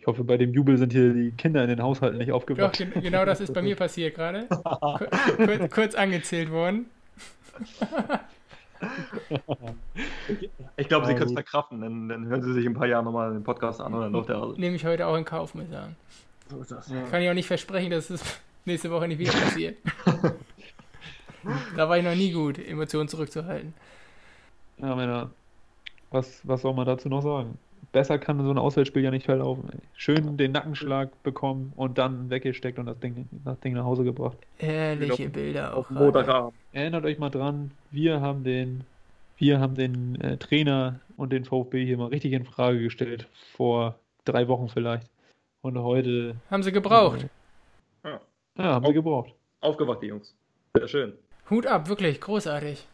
Ich 0.02 0.08
hoffe, 0.08 0.24
bei 0.24 0.36
dem 0.36 0.52
Jubel 0.52 0.80
sind 0.80 0.94
hier 0.94 1.14
die 1.14 1.30
Kinder 1.30 1.62
in 1.62 1.70
den 1.70 1.84
Haushalten 1.84 2.18
nicht 2.18 2.32
aufgewacht. 2.32 2.80
Doch, 2.80 3.02
genau 3.04 3.24
das 3.24 3.40
ist 3.40 3.54
bei 3.54 3.62
mir 3.62 3.76
passiert 3.76 4.16
gerade. 4.16 4.48
Kur 4.48 5.70
kurz 5.70 5.94
angezählt 5.94 6.50
worden. 6.50 6.88
ich 10.76 10.88
glaube, 10.88 11.06
Sie 11.06 11.14
können 11.14 11.28
es 11.28 11.34
verkraften, 11.34 11.82
dann, 11.82 12.10
dann, 12.10 12.26
hören 12.26 12.42
Sie 12.42 12.52
sich 12.52 12.66
in 12.66 12.72
ein 12.72 12.76
paar 12.76 12.88
Jahren 12.88 13.06
nochmal 13.06 13.32
den 13.32 13.44
Podcast 13.44 13.80
an 13.80 13.94
und 13.94 14.02
dann 14.02 14.12
läuft 14.12 14.30
der 14.30 14.44
Nehme 14.58 14.76
ich 14.76 14.84
heute 14.88 15.06
auch 15.06 15.16
in 15.16 15.24
Kauf, 15.24 15.54
muss 15.54 15.66
ich 15.66 15.70
sagen. 15.70 15.96
So 16.50 16.60
ist 16.62 16.72
das. 16.72 16.90
Ja. 16.90 17.04
Kann 17.04 17.22
ich 17.22 17.30
auch 17.30 17.36
nicht 17.36 17.46
versprechen, 17.46 17.92
dass 17.92 18.10
es 18.10 18.42
nächste 18.66 18.90
Woche 18.90 19.08
nicht 19.08 19.20
wieder 19.20 19.34
passiert. 19.34 19.78
da 21.78 21.88
war 21.88 22.00
ich 22.00 22.04
noch 22.04 22.16
nie 22.16 22.32
gut, 22.32 22.58
Emotionen 22.58 23.08
zurückzuhalten. 23.08 23.76
Ja, 24.80 24.96
Männer, 24.96 25.30
was, 26.10 26.42
was 26.42 26.64
soll 26.64 26.74
man 26.74 26.88
dazu 26.88 27.08
noch 27.08 27.22
sagen? 27.22 27.60
Besser 27.92 28.18
kann 28.18 28.44
so 28.44 28.52
ein 28.52 28.58
Auswärtsspiel 28.58 29.04
ja 29.04 29.12
nicht 29.12 29.26
verlaufen. 29.26 29.70
Ey. 29.72 29.80
Schön 29.96 30.38
den 30.38 30.52
Nackenschlag 30.52 31.22
bekommen 31.24 31.74
und 31.76 31.98
dann 31.98 32.30
weggesteckt 32.30 32.80
und 32.80 32.86
das 32.86 33.00
Ding, 33.00 33.28
das 33.44 33.60
Ding 33.60 33.74
nach 33.74 33.84
Hause 33.84 34.04
gebracht. 34.04 34.38
Ehrliche 34.60 35.30
Bilder 35.30 35.76
auch. 35.76 35.90
Moderat. 35.90 36.54
Erinnert 36.74 37.06
euch 37.06 37.20
mal 37.20 37.30
dran, 37.30 37.72
wir 37.92 38.22
haben 38.22 38.44
den, 38.44 38.84
wir 39.38 39.60
haben 39.60 39.76
den 39.76 40.20
äh, 40.22 40.38
Trainer 40.38 41.00
und 41.18 41.32
den 41.32 41.46
VfB 41.46 41.86
hier 41.86 41.98
mal 41.98 42.08
richtig 42.08 42.34
in 42.34 42.46
Frage 42.46 42.80
gestellt, 42.80 43.28
vor 43.56 43.96
drei 44.26 44.48
Wochen 44.48 44.70
vielleicht. 44.70 45.08
Und 45.62 45.78
heute. 45.78 46.36
Haben 46.50 46.64
sie 46.64 46.72
gebraucht. 46.72 47.28
Äh, 48.04 48.10
ja. 48.10 48.22
ja, 48.58 48.64
haben 48.64 48.86
Auf, 48.86 48.90
sie 48.90 48.94
gebraucht. 48.96 49.34
Aufgewacht, 49.60 50.02
die 50.02 50.08
Jungs. 50.08 50.34
Sehr 50.76 50.88
schön. 50.88 51.14
Hut 51.50 51.68
ab, 51.68 51.88
wirklich, 51.90 52.20
großartig. 52.20 52.88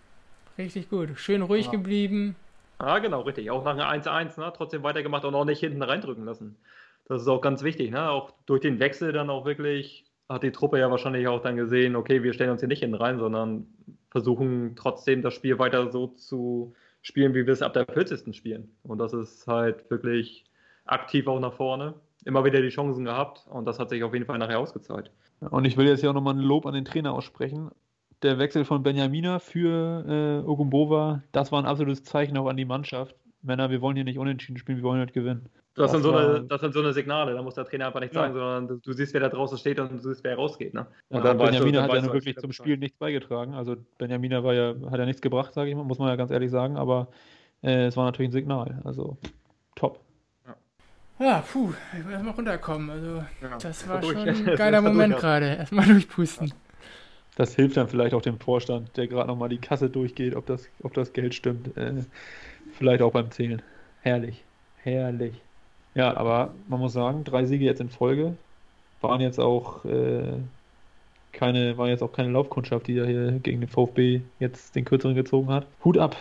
Richtig 0.58 0.90
gut. 0.90 1.12
Schön 1.18 1.44
ruhig 1.44 1.68
ja. 1.68 1.72
geblieben. 1.72 2.36
Ah, 2.80 3.00
genau, 3.00 3.22
richtig. 3.22 3.50
Auch 3.50 3.64
nach 3.64 3.78
einem 3.78 4.02
1-1, 4.02 4.40
ne? 4.40 4.54
trotzdem 4.56 4.84
weitergemacht 4.84 5.26
und 5.26 5.36
auch 5.36 5.46
nicht 5.46 5.60
hinten 5.60 5.82
reindrücken 5.82 6.26
lassen. 6.26 6.58
Das 7.06 7.22
ist 7.22 7.28
auch 7.28 7.42
ganz 7.42 7.64
wichtig. 7.64 7.92
Ne? 7.92 8.10
Auch 8.10 8.32
durch 8.46 8.62
den 8.62 8.80
Wechsel 8.80 9.12
dann 9.12 9.30
auch 9.30 9.46
wirklich 9.46 10.06
hat 10.30 10.44
die 10.44 10.52
Truppe 10.52 10.80
ja 10.80 10.92
wahrscheinlich 10.92 11.28
auch 11.28 11.42
dann 11.42 11.56
gesehen, 11.56 11.96
okay, 11.96 12.22
wir 12.22 12.34
stellen 12.34 12.52
uns 12.52 12.62
hier 12.62 12.68
nicht 12.68 12.82
hinten 12.82 12.96
rein, 12.96 13.18
sondern 13.18 13.68
versuchen 14.10 14.76
trotzdem 14.76 15.22
das 15.22 15.34
Spiel 15.34 15.58
weiter 15.58 15.90
so 15.92 16.08
zu 16.08 16.76
spielen, 17.02 17.34
wie 17.34 17.46
wir 17.46 17.54
es 17.54 17.62
ab 17.62 17.74
der 17.74 17.86
40. 17.86 18.36
spielen. 18.36 18.76
Und 18.84 18.98
das 18.98 19.14
ist 19.14 19.48
halt 19.48 19.90
wirklich 19.90 20.46
aktiv 20.86 21.28
auch 21.28 21.40
nach 21.40 21.54
vorne. 21.54 21.94
Immer 22.26 22.44
wieder 22.44 22.62
die 22.62 22.70
Chancen 22.70 23.06
gehabt 23.06 23.48
und 23.50 23.66
das 23.66 23.80
hat 23.80 23.90
sich 23.90 24.04
auf 24.04 24.14
jeden 24.14 24.26
Fall 24.26 24.38
nachher 24.38 24.60
ausgezahlt. 24.60 25.12
Und 25.40 25.66
ich 25.66 25.78
will 25.78 25.88
jetzt 25.88 26.04
ja 26.04 26.10
auch 26.10 26.14
nochmal 26.14 26.34
ein 26.34 26.42
Lob 26.42 26.66
an 26.66 26.74
den 26.74 26.84
Trainer 26.84 27.14
aussprechen 27.14 27.72
der 28.24 28.40
Wechsel 28.40 28.66
von 28.66 28.84
Benjamina 28.84 29.40
für 29.40 30.44
äh, 30.44 30.48
Ogumbova, 30.48 31.24
das 31.32 31.52
war 31.52 31.62
ein 31.62 31.66
absolutes 31.66 32.04
Zeichen 32.04 32.38
auch 32.38 32.48
an 32.48 32.58
die 32.58 32.66
Mannschaft. 32.66 33.16
Männer, 33.42 33.70
wir 33.70 33.82
wollen 33.82 33.96
hier 33.96 34.04
nicht 34.04 34.18
unentschieden 34.18 34.58
spielen, 34.58 34.80
wir 34.80 34.84
wollen 34.84 35.00
halt 35.00 35.14
gewinnen. 35.14 35.50
Das, 35.76 35.92
das, 35.92 36.02
sind, 36.02 36.02
so 36.02 36.16
eine, 36.16 36.44
das 36.44 36.60
sind 36.60 36.74
so 36.74 36.80
eine 36.80 36.92
Signale, 36.92 37.36
da 37.36 37.44
muss 37.44 37.54
der 37.54 37.66
Trainer 37.66 37.88
einfach 37.88 38.00
nichts 38.00 38.16
ja. 38.16 38.24
sagen, 38.24 38.34
sondern 38.34 38.82
du 38.82 38.94
siehst, 38.94 39.14
wer 39.14 39.22
da 39.22 39.30
draußen 39.30 39.60
steht 39.60 39.80
und 39.80 39.92
du 39.92 39.98
siehst, 40.00 40.24
wer 40.24 40.36
rausgeht. 40.36 40.74
Ne? 40.74 40.88
Und 41.10 41.18
ja, 41.18 41.24
dann 41.24 41.38
Benjamina 41.38 41.84
hat 41.84 41.94
ja 41.94 42.02
nun 42.02 42.14
wirklich 42.14 42.36
zum 42.38 42.52
Spiel 42.52 42.78
nichts 42.78 42.98
beigetragen. 42.98 43.54
Also 43.54 43.76
Benjamina 44.00 44.44
war 44.44 44.56
ja, 44.56 44.74
hat 44.90 44.98
ja 44.98 45.06
nichts 45.06 45.22
gebracht, 45.22 45.54
sage 45.54 45.70
ich 45.70 45.76
mal, 45.76 45.84
muss 45.84 46.00
man 46.00 46.08
ja 46.08 46.16
ganz 46.16 46.32
ehrlich 46.32 46.50
sagen, 46.50 46.78
aber 46.78 47.10
äh, 47.62 47.86
es 47.86 47.96
war 47.96 48.06
natürlich 48.06 48.30
ein 48.30 48.34
Signal. 48.34 48.82
Also 48.86 49.18
top. 49.76 50.00
Ja, 51.20 51.44
puh, 51.52 51.74
ich 51.98 52.06
will 52.06 52.14
erstmal 52.14 52.34
runterkommen. 52.34 52.90
Also, 52.90 53.24
ja, 53.42 53.58
das 53.60 53.88
war 53.88 54.04
schon 54.04 54.18
ein 54.18 54.46
geiler 54.56 54.82
Moment 54.82 55.18
gerade. 55.18 55.46
Erstmal 55.58 55.86
durchpusten. 55.86 56.54
Das 57.38 57.54
hilft 57.54 57.78
dann 57.78 57.88
vielleicht 57.88 58.16
auch 58.16 58.24
dem 58.24 58.40
Vorstand, 58.40 58.98
der 58.98 59.06
gerade 59.06 59.28
nochmal 59.28 59.50
die 59.50 59.60
Kasse 59.60 59.92
durchgeht, 59.92 60.36
ob 60.36 60.48
das, 60.48 60.68
ob 60.82 60.96
das 60.96 61.14
Geld 61.14 61.36
stimmt. 61.36 61.78
Äh, 61.78 61.94
vielleicht 62.74 63.04
auch 63.04 63.12
beim 63.12 63.30
Zählen. 63.30 63.62
Herrlich. 64.02 64.44
Herrlich. 64.82 65.36
Ja, 65.94 66.18
aber 66.18 66.56
man 66.68 66.80
muss 66.80 66.94
sagen, 66.94 67.24
drei 67.24 67.46
Siege 67.46 67.64
jetzt 67.64 67.80
in 67.80 67.90
Folge 67.90 68.36
waren 69.02 69.22
jetzt 69.22 69.40
auch 69.40 69.86
äh, 69.86 70.40
keine, 71.32 71.78
war 71.78 71.90
jetzt 71.90 72.02
auch 72.02 72.12
keine 72.12 72.30
Laufkundschaft, 72.30 72.88
die 72.88 72.96
da 72.96 73.06
hier 73.06 73.34
gegen 73.34 73.62
den 73.62 73.70
VfB 73.70 74.22
jetzt 74.40 74.76
den 74.76 74.86
kürzeren 74.86 75.14
gezogen 75.14 75.50
hat. 75.50 75.68
Hut 75.86 76.00
ab. 76.00 76.16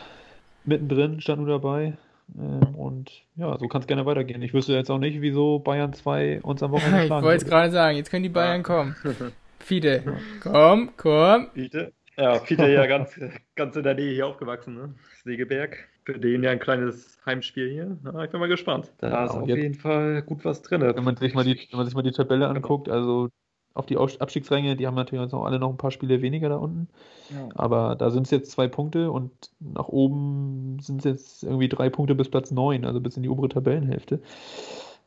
Mittendrin 0.66 1.22
stand 1.22 1.40
nur 1.40 1.48
dabei. 1.48 1.94
Ähm, 2.38 2.74
und 2.74 3.22
ja, 3.36 3.56
so 3.56 3.68
kann 3.68 3.80
es 3.80 3.86
gerne 3.86 4.04
weitergehen. 4.04 4.42
Ich 4.42 4.52
wüsste 4.52 4.74
jetzt 4.74 4.90
auch 4.90 4.98
nicht, 4.98 5.22
wieso 5.22 5.60
Bayern 5.60 5.94
2 5.94 6.42
uns 6.42 6.62
am 6.62 6.72
Wochenende 6.72 7.02
schlagen 7.06 7.24
Ich 7.24 7.26
wollte 7.26 7.44
es 7.44 7.50
gerade 7.50 7.70
sagen, 7.70 7.96
jetzt 7.96 8.10
können 8.10 8.24
die 8.24 8.28
Bayern 8.28 8.62
kommen. 8.62 8.94
Fide, 9.58 10.16
komm, 10.40 10.90
komm. 10.96 11.50
Fide. 11.54 11.92
Ja, 12.16 12.38
Fide 12.38 12.72
ja 12.72 12.86
ganz, 12.86 13.18
ganz 13.56 13.76
in 13.76 13.82
der 13.82 13.94
Nähe 13.94 14.14
hier 14.14 14.26
aufgewachsen, 14.26 14.74
ne? 14.74 14.94
Segeberg. 15.24 15.88
Für 16.04 16.18
den 16.18 16.44
ja 16.44 16.50
ein 16.50 16.60
kleines 16.60 17.18
Heimspiel 17.26 17.68
hier. 17.68 17.98
Na, 18.04 18.24
ich 18.24 18.30
bin 18.30 18.38
mal 18.38 18.48
gespannt. 18.48 18.92
Da 18.98 19.24
ist 19.24 19.32
auf 19.32 19.48
jeden 19.48 19.74
Fall 19.74 20.22
gut 20.22 20.44
was 20.44 20.62
drin. 20.62 20.80
Wenn 20.80 21.02
man 21.02 21.16
sich 21.16 21.34
mal 21.34 21.44
die, 21.44 21.58
wenn 21.70 21.78
man 21.78 21.86
sich 21.86 21.96
mal 21.96 22.02
die 22.02 22.12
Tabelle 22.12 22.46
anguckt, 22.46 22.88
also 22.88 23.28
auf 23.74 23.86
die 23.86 23.98
Abstiegsränge, 23.98 24.76
die 24.76 24.86
haben 24.86 24.94
natürlich 24.94 25.32
auch 25.32 25.44
alle 25.44 25.58
noch 25.58 25.68
ein 25.68 25.76
paar 25.76 25.90
Spiele 25.90 26.22
weniger 26.22 26.48
da 26.48 26.56
unten. 26.56 26.88
Ja. 27.30 27.48
Aber 27.56 27.96
da 27.96 28.10
sind 28.10 28.22
es 28.22 28.30
jetzt 28.30 28.52
zwei 28.52 28.68
Punkte 28.68 29.10
und 29.10 29.32
nach 29.58 29.88
oben 29.88 30.78
sind 30.80 30.98
es 30.98 31.04
jetzt 31.04 31.42
irgendwie 31.42 31.68
drei 31.68 31.90
Punkte 31.90 32.14
bis 32.14 32.30
Platz 32.30 32.50
neun, 32.50 32.84
also 32.84 33.00
bis 33.00 33.16
in 33.16 33.22
die 33.22 33.28
obere 33.28 33.48
Tabellenhälfte. 33.48 34.20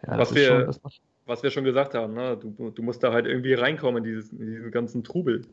Ja, 0.05 0.17
was, 0.17 0.35
wir, 0.35 0.45
schon, 0.45 0.65
das 0.65 0.83
macht, 0.83 1.01
was 1.29 1.43
wir 1.43 1.51
schon 1.51 1.63
gesagt 1.63 1.93
haben, 1.93 2.13
ne? 2.13 2.37
du, 2.37 2.71
du 2.71 2.81
musst 2.81 3.03
da 3.03 3.13
halt 3.13 3.25
irgendwie 3.25 3.53
reinkommen 3.53 4.03
in, 4.03 4.09
dieses, 4.09 4.31
in 4.33 4.47
diesen 4.47 4.71
ganzen 4.71 5.03
Trubel. 5.03 5.45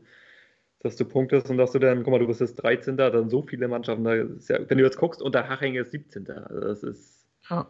Dass 0.79 0.95
du 0.95 1.05
punktest 1.05 1.49
und 1.49 1.57
dass 1.57 1.71
du 1.71 1.79
dann, 1.79 2.03
guck 2.03 2.11
mal, 2.11 2.19
du 2.19 2.27
bist 2.27 2.39
jetzt 2.39 2.55
13. 2.55 2.97
dann 2.97 3.29
so 3.29 3.41
viele 3.41 3.67
Mannschaften. 3.67 4.03
Da 4.03 4.15
ja, 4.15 4.25
wenn 4.67 4.77
du 4.77 4.83
jetzt 4.83 4.97
guckst, 4.97 5.21
unter 5.21 5.49
Haching 5.49 5.75
ist 5.75 5.91
17. 5.91 6.29
Also 6.29 6.59
das 6.59 6.83
ist 6.83 7.27
ja. 7.49 7.67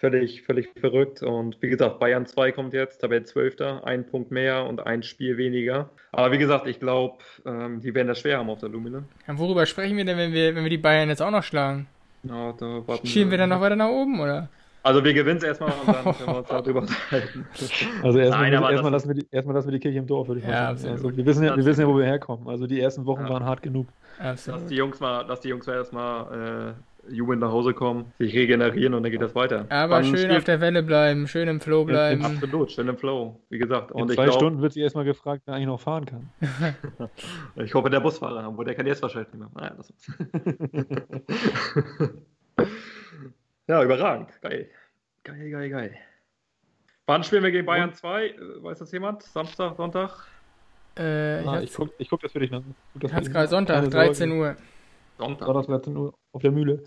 völlig, 0.00 0.42
völlig 0.42 0.68
verrückt. 0.80 1.22
Und 1.22 1.62
wie 1.62 1.68
gesagt, 1.68 2.00
Bayern 2.00 2.26
2 2.26 2.50
kommt 2.50 2.74
jetzt, 2.74 2.98
Tabelle 2.98 3.22
12. 3.22 3.84
Ein 3.84 4.06
Punkt 4.06 4.32
mehr 4.32 4.66
und 4.66 4.84
ein 4.84 5.04
Spiel 5.04 5.36
weniger. 5.36 5.90
Aber 6.10 6.32
wie 6.32 6.38
gesagt, 6.38 6.66
ich 6.66 6.80
glaube, 6.80 7.18
ähm, 7.46 7.80
die 7.80 7.94
werden 7.94 8.08
das 8.08 8.18
schwer 8.18 8.38
haben 8.38 8.50
auf 8.50 8.58
der 8.58 8.68
Lumine. 8.68 9.04
Ja, 9.28 9.38
worüber 9.38 9.64
sprechen 9.64 9.96
wir 9.96 10.04
denn, 10.04 10.18
wenn 10.18 10.32
wir, 10.32 10.56
wenn 10.56 10.64
wir 10.64 10.70
die 10.70 10.78
Bayern 10.78 11.10
jetzt 11.10 11.22
auch 11.22 11.30
noch 11.30 11.44
schlagen? 11.44 11.86
Ja, 12.24 12.52
da 12.52 12.82
Schieben 13.04 13.30
wir 13.30 13.38
dann 13.38 13.50
noch 13.50 13.60
weiter 13.60 13.76
nach 13.76 13.90
oben, 13.90 14.18
oder? 14.18 14.48
Also 14.84 15.02
wir 15.02 15.14
gewinnen 15.14 15.38
es 15.38 15.42
erstmal 15.42 15.72
und 15.72 15.88
dann 15.88 16.04
können 16.04 16.28
wir 16.28 16.36
uns 16.36 16.48
darüber 16.48 16.80
unterhalten. 16.82 17.46
Also 18.02 18.18
erstmal, 18.18 18.52
erstmal, 18.52 18.92
lassen 18.92 19.08
wir 19.08 19.14
die, 19.14 19.26
erstmal 19.30 19.56
lassen 19.56 19.68
wir 19.68 19.72
die 19.72 19.80
Kirche 19.80 19.98
im 19.98 20.06
Dorf, 20.06 20.28
würde 20.28 20.40
ich 20.40 20.46
ja, 20.46 20.50
mal 20.50 20.76
sagen. 20.76 20.92
Also 20.92 21.16
wir, 21.16 21.24
wissen 21.24 21.42
ja, 21.42 21.56
wir 21.56 21.64
wissen 21.64 21.80
ja, 21.80 21.88
wo 21.88 21.96
wir 21.96 22.04
herkommen. 22.04 22.46
Also 22.48 22.66
die 22.66 22.80
ersten 22.80 23.06
Wochen 23.06 23.22
ja. 23.22 23.30
waren 23.30 23.44
hart 23.44 23.62
genug. 23.62 23.86
Absolut. 24.18 24.60
Lass 24.60 24.68
die 24.68 24.76
Jungs 24.76 25.00
mal, 25.00 25.24
lass 25.26 25.40
die 25.40 25.48
Jungs 25.48 25.66
mal 25.66 25.76
erstmal 25.76 26.74
äh, 27.08 27.14
jubelnd 27.14 27.40
nach 27.40 27.50
Hause 27.50 27.72
kommen, 27.72 28.12
sich 28.18 28.34
regenerieren 28.34 28.92
und 28.92 29.02
dann 29.04 29.10
geht 29.10 29.22
das 29.22 29.34
weiter. 29.34 29.64
Aber 29.70 29.96
Wann 29.96 30.04
schön 30.04 30.18
spielt... 30.18 30.36
auf 30.36 30.44
der 30.44 30.60
Welle 30.60 30.82
bleiben, 30.82 31.28
schön 31.28 31.48
im 31.48 31.60
Flow 31.60 31.86
bleiben. 31.86 32.20
In, 32.20 32.26
absolut, 32.26 32.70
schön 32.70 32.86
im 32.88 32.98
Flow, 32.98 33.40
wie 33.48 33.56
gesagt. 33.56 33.90
Und 33.90 34.10
In 34.10 34.16
zwei 34.16 34.24
glaub... 34.24 34.36
Stunden 34.36 34.60
wird 34.60 34.74
sich 34.74 34.82
erstmal 34.82 35.06
gefragt, 35.06 35.44
wer 35.46 35.54
eigentlich 35.54 35.68
noch 35.68 35.80
fahren 35.80 36.04
kann. 36.04 36.28
ich 37.56 37.72
hoffe, 37.72 37.88
der 37.88 38.00
Busfahrer, 38.00 38.46
obwohl 38.46 38.66
der 38.66 38.74
kann 38.74 38.86
jetzt 38.86 39.00
wahrscheinlich 39.00 39.32
nicht 39.32 39.40
mehr. 39.40 39.50
Naja, 39.54 39.74
das 39.78 39.92
ja, 43.68 43.82
überragend, 43.82 44.30
geil. 44.40 44.68
Geil, 45.22 45.50
geil, 45.50 45.70
geil. 45.70 45.96
Wann 47.06 47.22
spielen 47.22 47.42
wir 47.42 47.50
gegen 47.50 47.66
Bayern 47.66 47.92
2? 47.92 48.34
Weiß 48.60 48.78
das 48.78 48.92
jemand? 48.92 49.22
Samstag, 49.22 49.76
Sonntag? 49.76 50.26
Äh, 50.98 51.40
ich, 51.40 51.48
ah, 51.48 51.60
ich 51.60 51.74
gucke 51.74 51.92
guck 52.08 52.20
das 52.20 52.32
für 52.32 52.40
dich 52.40 52.50
nach. 52.50 52.62
Ich 53.00 53.12
hatte 53.12 53.30
gerade 53.30 53.48
Sonntag, 53.48 53.90
13 53.90 54.30
Uhr. 54.32 54.56
Sonntag. 55.18 55.46
Sonntag, 55.46 55.66
13 55.66 55.96
Uhr 55.96 56.14
auf 56.32 56.42
der 56.42 56.50
Mühle. 56.50 56.84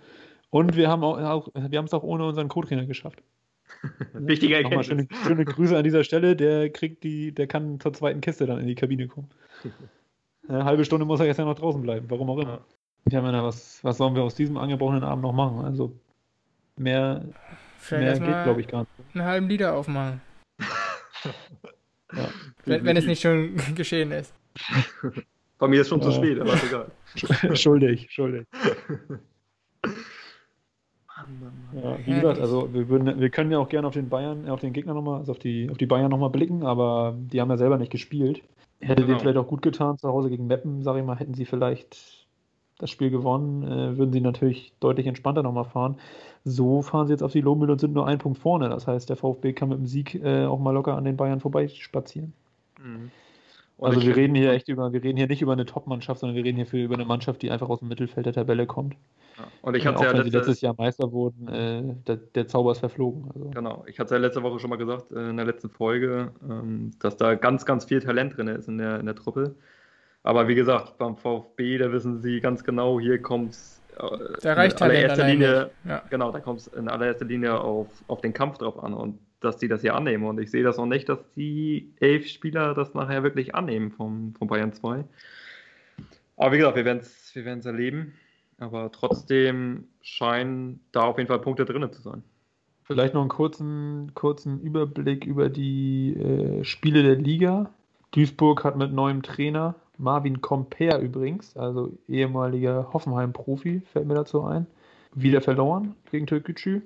Und 0.50 0.76
wir 0.76 0.90
haben 0.90 1.04
auch, 1.04 1.48
wir 1.54 1.78
haben 1.78 1.86
es 1.86 1.94
auch 1.94 2.04
ohne 2.04 2.26
unseren 2.26 2.48
Co-Trainer 2.48 2.86
geschafft. 2.86 3.22
Wichtige 4.14 4.62
Nochmal 4.62 4.82
Erkenntnis. 4.82 4.88
schöne, 4.88 5.08
schöne 5.26 5.46
Grüße 5.46 5.78
an 5.78 5.84
dieser 5.84 6.04
Stelle. 6.04 6.36
Der 6.36 6.70
kriegt 6.70 7.04
die, 7.04 7.34
der 7.34 7.48
kann 7.48 7.80
zur 7.80 7.94
zweiten 7.94 8.22
Kiste 8.22 8.46
dann 8.46 8.60
in 8.60 8.68
die 8.68 8.76
Kabine 8.76 9.08
kommen. 9.08 9.30
Eine 10.48 10.64
halbe 10.64 10.86
Stunde 10.86 11.06
muss 11.06 11.20
er 11.20 11.26
jetzt 11.26 11.38
ja 11.38 11.46
noch 11.46 11.60
draußen 11.60 11.82
bleiben, 11.82 12.10
warum 12.10 12.30
auch 12.30 12.40
immer. 12.40 12.62
Ja, 13.10 13.22
Männer, 13.22 13.44
was, 13.44 13.84
was 13.84 13.98
sollen 13.98 14.16
wir 14.16 14.24
aus 14.24 14.36
diesem 14.36 14.58
angebrochenen 14.58 15.04
Abend 15.04 15.24
noch 15.24 15.34
machen? 15.34 15.66
Also 15.66 15.94
mehr, 16.80 17.26
Vielleicht 17.78 18.22
mehr 18.22 18.30
geht, 18.34 18.44
glaube 18.44 18.62
ich, 18.62 18.68
gar 18.68 18.82
nicht. 18.82 18.92
einen 19.16 19.24
halben 19.26 19.48
Liter 19.50 19.74
aufmachen. 19.76 20.22
Ja. 22.14 22.30
Wenn, 22.66 22.86
wenn 22.86 22.98
es 22.98 23.06
nicht 23.06 23.22
schon 23.22 23.56
geschehen 23.76 24.12
ist. 24.12 24.34
Bei 25.60 25.68
mir 25.68 25.82
ist 25.82 25.90
schon 25.90 26.02
zu 26.02 26.10
Ja. 26.10 26.16
spät, 26.16 26.40
aber 26.40 26.54
ist 26.54 26.64
egal. 26.66 27.56
schuldig, 27.58 28.08
schuldig. 28.12 28.46
Ja, 31.74 31.98
wie 32.06 32.14
gesagt, 32.14 32.40
also 32.40 32.72
wir, 32.74 32.88
würden, 32.90 33.20
wir 33.20 33.30
können 33.30 33.52
ja 33.52 33.58
auch 33.58 33.70
gerne 33.70 33.88
auf 33.88 33.94
den 33.94 34.08
Bayern, 34.10 34.48
auf 34.50 34.60
den 34.62 34.72
Gegner 34.74 34.94
nochmal, 34.94 35.20
also 35.20 35.32
auf 35.32 35.40
die, 35.40 35.70
auf 35.70 35.78
die 35.78 35.86
Bayern 35.86 36.10
nochmal 36.12 36.30
blicken, 36.30 36.64
aber 36.64 37.16
die 37.18 37.42
haben 37.42 37.50
ja 37.50 37.58
selber 37.58 37.78
nicht 37.78 37.92
gespielt. 37.92 38.42
Hätte 38.80 38.96
Genau. 39.02 39.08
denen 39.08 39.20
vielleicht 39.20 39.38
auch 39.38 39.48
gut 39.48 39.62
getan, 39.64 39.98
zu 39.98 40.08
Hause 40.10 40.30
gegen 40.30 40.46
Meppen, 40.48 40.84
sage 40.84 41.00
ich 41.00 41.06
mal, 41.06 41.18
hätten 41.18 41.34
sie 41.34 41.46
vielleicht 41.46 42.27
das 42.80 42.90
Spiel 42.90 43.10
gewonnen, 43.10 43.64
äh, 43.64 43.98
würden 43.98 44.12
sie 44.14 44.22
natürlich 44.22 44.74
deutlich 44.80 45.08
entspannter 45.08 45.44
nochmal 45.44 45.66
fahren. 45.66 45.98
So 46.44 46.82
fahren 46.82 47.08
sie 47.08 47.14
jetzt 47.14 47.24
auf 47.24 47.32
die 47.32 47.42
Lohmühle 47.42 47.74
und 47.74 47.80
sind 47.80 47.94
nur 47.94 48.08
ein 48.08 48.20
Punkt 48.20 48.38
vorne. 48.40 48.70
Das 48.70 48.88
heißt, 48.88 49.10
der 49.10 49.18
VfB 49.18 49.54
kann 49.54 49.70
mit 49.70 49.80
dem 49.80 49.88
Sieg 49.88 50.16
äh, 50.16 50.46
auch 50.46 50.60
mal 50.60 50.72
locker 50.72 50.96
an 50.96 51.06
den 51.06 51.18
Bayern 51.18 51.40
vorbeispazieren. 51.40 52.34
Mhm. 52.80 53.12
Also 53.80 54.02
wir 54.02 54.16
reden 54.16 54.34
hier 54.34 54.52
echt 54.54 54.70
über, 54.70 54.92
wir 54.92 55.04
reden 55.04 55.18
hier 55.18 55.28
nicht 55.28 55.42
über 55.42 55.54
eine 55.54 55.66
Top-Mannschaft, 55.66 56.22
sondern 56.22 56.36
wir 56.36 56.44
reden 56.44 56.64
hier 56.64 56.84
über 56.84 56.96
eine 56.96 57.06
Mannschaft, 57.06 57.44
die 57.44 57.52
einfach 57.52 57.70
aus 57.70 57.80
dem 57.80 57.90
Mittelfeld 57.90 58.26
der 58.26 58.34
Tabelle 58.34 58.66
kommt. 58.66 58.96
Ja. 59.38 59.52
Und 59.62 59.76
ich 59.76 59.86
Äh, 59.86 59.90
hatte 59.90 60.04
ja 60.04 60.12
letzte, 60.14 60.38
letztes 60.38 60.62
Jahr 60.62 60.74
Meister 60.78 61.12
wurden, 61.12 61.48
äh, 61.48 61.84
der, 62.08 62.16
der 62.16 62.48
Zauber 62.48 62.72
ist 62.72 62.80
verflogen. 62.80 63.30
Also. 63.34 63.50
Genau, 63.52 63.84
ich 63.88 64.00
hatte 64.00 64.06
es 64.06 64.12
ja 64.12 64.18
letzte 64.18 64.42
Woche 64.42 64.60
schon 64.60 64.72
mal 64.72 64.78
gesagt, 64.78 65.12
äh, 65.12 65.30
in 65.30 65.38
der 65.38 65.46
letzten 65.46 65.70
Folge, 65.70 66.32
ähm, 66.50 66.92
dass 67.00 67.18
da 67.18 67.36
ganz, 67.36 67.66
ganz 67.66 67.86
viel 67.86 68.02
Talent 68.02 68.36
drin 68.36 68.48
ist 68.48 68.68
in 68.68 68.80
der, 68.80 69.00
in 69.00 69.06
der 69.06 69.16
Truppe. 69.16 69.56
Aber 70.28 70.50
wie 70.50 70.56
gesagt, 70.56 70.98
beim 70.98 71.16
VfB, 71.16 71.78
da 71.78 71.90
wissen 71.90 72.22
sie 72.22 72.42
ganz 72.42 72.66
genau, 72.66 73.00
hier 73.00 73.22
kommt 73.22 73.52
es 73.52 73.82
Da 74.42 74.56
reicht 74.56 74.78
Talent 74.78 74.98
allererster 74.98 75.24
allein 75.24 75.40
Linie. 75.40 75.72
Ja. 75.86 76.04
genau, 76.10 76.34
da 76.34 76.42
kommt 76.42 76.60
es 76.60 76.68
in 76.68 76.90
allererster 76.90 77.24
Linie 77.24 77.62
auf, 77.62 77.88
auf 78.10 78.20
den 78.20 78.34
Kampf 78.34 78.58
drauf 78.58 78.84
an 78.84 78.94
und 78.94 79.20
dass 79.40 79.56
die 79.56 79.70
das 79.70 79.80
hier 79.80 79.96
annehmen. 79.96 80.26
Und 80.26 80.38
ich 80.42 80.52
sehe 80.52 80.64
das 80.64 80.76
noch 80.76 80.86
nicht, 80.86 81.08
dass 81.08 81.20
die 81.38 81.94
elf 82.02 82.28
Spieler 82.28 82.74
das 82.74 82.94
nachher 82.94 83.24
wirklich 83.24 83.56
annehmen 83.56 83.90
vom, 83.90 84.36
vom 84.38 84.50
Bayern 84.50 84.74
2. 84.74 85.06
Aber 86.36 86.52
wie 86.52 86.58
gesagt, 86.58 86.76
wir 86.76 86.84
werden 86.84 87.00
es 87.00 87.34
wir 87.34 87.46
werden's 87.46 87.66
erleben. 87.66 88.12
Aber 88.58 88.92
trotzdem 88.92 89.88
scheinen 90.02 90.82
da 90.92 91.04
auf 91.04 91.18
jeden 91.20 91.30
Fall 91.30 91.40
Punkte 91.40 91.64
drin 91.64 91.90
zu 91.90 92.02
sein. 92.02 92.22
Vielleicht 92.84 93.14
noch 93.14 93.22
einen 93.22 93.30
kurzen, 93.30 94.12
kurzen 94.14 94.60
Überblick 94.60 95.26
über 95.26 95.48
die 95.48 96.18
äh, 96.18 96.66
Spiele 96.66 97.02
der 97.02 97.16
Liga. 97.16 97.70
Duisburg 98.12 98.66
hat 98.66 98.76
mit 98.76 98.92
neuem 98.92 99.22
Trainer, 99.22 99.76
Marvin 99.98 100.42
Comper 100.42 101.00
übrigens, 101.00 101.56
also 101.58 101.92
ehemaliger 102.08 102.92
Hoffenheim-Profi, 102.94 103.82
fällt 103.82 104.08
mir 104.08 104.16
dazu 104.16 104.44
ein, 104.44 104.68
wieder 105.14 105.42
verloren 105.42 105.96
gegen 106.12 106.28
Türkgücü. 106.28 106.82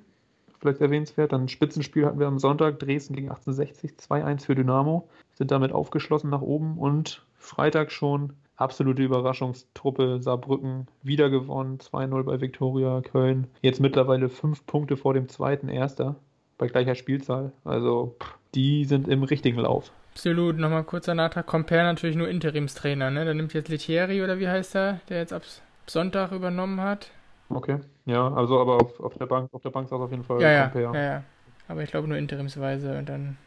Vielleicht 0.59 0.79
erwähnenswert. 0.79 1.33
Dann 1.33 1.45
ein 1.45 1.49
Spitzenspiel 1.49 2.05
hatten 2.05 2.19
wir 2.19 2.27
am 2.27 2.37
Sonntag, 2.37 2.77
Dresden 2.79 3.15
gegen 3.15 3.29
1860, 3.29 3.93
2-1 3.93 4.45
für 4.45 4.55
Dynamo, 4.55 5.09
sind 5.33 5.49
damit 5.49 5.71
aufgeschlossen 5.71 6.29
nach 6.29 6.41
oben 6.41 6.77
und 6.77 7.25
Freitag 7.37 7.91
schon 7.91 8.33
absolute 8.57 9.01
Überraschungstruppe 9.01 10.21
Saarbrücken 10.21 10.87
wieder 11.01 11.31
gewonnen, 11.31 11.79
2-0 11.79 12.23
bei 12.23 12.39
Viktoria 12.41 13.01
Köln. 13.01 13.47
Jetzt 13.61 13.79
mittlerweile 13.79 14.29
fünf 14.29 14.65
Punkte 14.67 14.97
vor 14.97 15.15
dem 15.15 15.27
zweiten 15.29 15.67
Erster 15.67 16.15
bei 16.59 16.67
gleicher 16.67 16.93
Spielzahl. 16.93 17.53
Also 17.63 18.15
pff, 18.21 18.37
die 18.53 18.85
sind 18.85 19.07
im 19.07 19.23
richtigen 19.23 19.57
Lauf. 19.57 19.91
Absolut, 20.13 20.57
nochmal 20.57 20.83
kurzer 20.83 21.15
Nachtrag. 21.15 21.45
Compare 21.47 21.83
natürlich 21.83 22.15
nur 22.15 22.27
Interimstrainer, 22.29 23.11
ne? 23.11 23.25
Da 23.25 23.33
nimmt 23.33 23.53
jetzt 23.53 23.69
Letieri 23.69 24.21
oder 24.23 24.39
wie 24.39 24.47
heißt 24.47 24.75
er, 24.75 24.99
der 25.09 25.19
jetzt 25.19 25.33
ab 25.33 25.43
Sonntag 25.87 26.31
übernommen 26.31 26.81
hat. 26.81 27.11
Okay. 27.49 27.79
Ja, 28.05 28.33
also 28.33 28.59
aber 28.59 28.77
auf, 28.77 28.99
auf 28.99 29.13
der 29.17 29.25
Bank, 29.25 29.49
auf 29.53 29.61
der 29.61 29.69
Bank 29.71 29.89
saß 29.89 29.99
auf 29.99 30.11
jeden 30.11 30.23
Fall 30.23 30.41
Ja, 30.41 30.51
ja, 30.51 30.67
Compare. 30.69 30.93
ja, 30.93 31.01
ja. 31.03 31.23
Aber 31.67 31.83
ich 31.83 31.91
glaube 31.91 32.07
nur 32.07 32.17
interimsweise 32.17 32.97
und 32.97 33.07
dann 33.09 33.37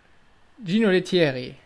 Gino 0.65 0.91
Letieri. 0.91 1.57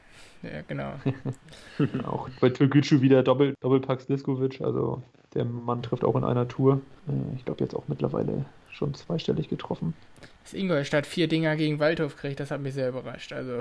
Ja, 0.42 0.62
genau. 0.68 0.94
Auch 2.06 2.28
bei 2.40 2.50
Türkgücü 2.50 3.00
wieder 3.00 3.22
Doppel, 3.22 3.54
Doppelpack 3.60 4.00
Sliskovic, 4.00 4.60
also 4.60 5.02
der 5.34 5.44
Mann 5.44 5.82
trifft 5.82 6.04
auch 6.04 6.16
in 6.16 6.24
einer 6.24 6.48
Tour. 6.48 6.80
Äh, 7.08 7.36
Ich 7.36 7.44
glaube 7.44 7.62
jetzt 7.64 7.74
auch 7.74 7.88
mittlerweile 7.88 8.44
schon 8.70 8.94
zweistellig 8.94 9.48
getroffen. 9.48 9.94
Dass 10.42 10.54
Ingolstadt 10.54 11.06
vier 11.06 11.28
Dinger 11.28 11.56
gegen 11.56 11.78
Waldhof 11.78 12.16
kriegt, 12.16 12.40
das 12.40 12.50
hat 12.50 12.60
mich 12.60 12.74
sehr 12.74 12.88
überrascht. 12.88 13.32
Also, 13.32 13.60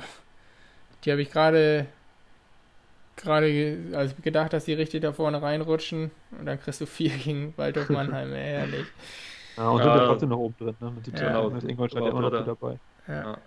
die 1.07 1.11
habe 1.11 1.21
ich 1.21 1.31
gerade 1.31 1.87
gerade 3.15 3.49
ge- 3.51 3.95
also 3.95 4.13
gedacht, 4.21 4.53
dass 4.53 4.65
die 4.65 4.73
richtig 4.73 5.01
da 5.01 5.11
vorne 5.11 5.41
reinrutschen 5.41 6.11
und 6.37 6.45
dann 6.45 6.59
kriegst 6.59 6.81
du 6.81 6.85
vier 6.85 7.09
gegen 7.23 7.53
Waldhof 7.57 7.89
Mannheim, 7.89 8.33
ehrlich. 8.33 8.85
Ja, 9.55 9.69
und 9.69 9.79
Ja. 9.79 9.83
sind 9.85 9.93
ja 10.01 10.05
trotzdem 10.07 10.29
noch 10.29 10.37
oben 10.37 10.55
drin, 10.59 10.75
ne? 10.79 10.91
Mit 10.91 11.05
17 11.05 11.25
Ja. 11.25 11.47
ist 11.57 11.63
Ingolstadt 11.63 12.03
ja 12.03 12.09
immer 12.09 12.21
noch 12.21 12.31
gut 12.31 12.47
dabei. 12.47 12.79
Ja. 13.07 13.13
Ja. 13.31 13.37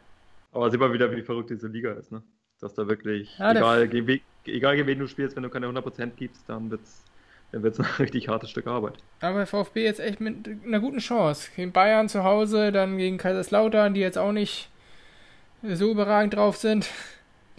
Aber 0.53 0.71
sieht 0.71 0.81
man 0.81 0.93
wieder, 0.93 1.15
wie 1.15 1.23
verrückt 1.23 1.51
diese 1.51 1.69
Liga 1.69 1.93
ist, 1.93 2.11
ne? 2.11 2.23
Dass 2.61 2.75
da 2.75 2.89
wirklich, 2.89 3.39
Ja, 3.39 3.53
egal, 3.53 3.87
gegen, 3.89 4.09
we- 4.09 4.21
egal 4.47 4.75
gegen 4.75 4.89
wen 4.89 4.99
du 4.99 5.07
spielst, 5.07 5.37
wenn 5.37 5.45
du 5.45 5.49
keine 5.51 5.67
100% 5.69 6.17
gibst, 6.17 6.49
dann 6.49 6.71
wird's, 6.71 7.05
dann 7.53 7.63
wird's 7.63 7.79
ein 7.81 7.87
richtig 8.01 8.29
hartes 8.29 8.51
Stück 8.51 8.67
Arbeit. 8.67 8.95
Aber 9.21 9.47
VfB 9.47 9.85
jetzt 9.85 10.01
echt 10.01 10.21
mit 10.21 10.49
einer 10.67 10.81
guten 10.81 10.99
Chance. 10.99 11.51
Gegen 11.55 11.71
Bayern 11.71 12.09
zu 12.09 12.25
Hause, 12.25 12.73
dann 12.73 12.99
gegen 12.99 13.19
Kaiserslautern, 13.19 13.95
die 13.95 14.01
jetzt 14.01 14.19
auch 14.19 14.33
nicht 14.33 14.69
so 15.63 15.93
überragend 15.93 16.35
drauf 16.35 16.57
sind. 16.57 16.89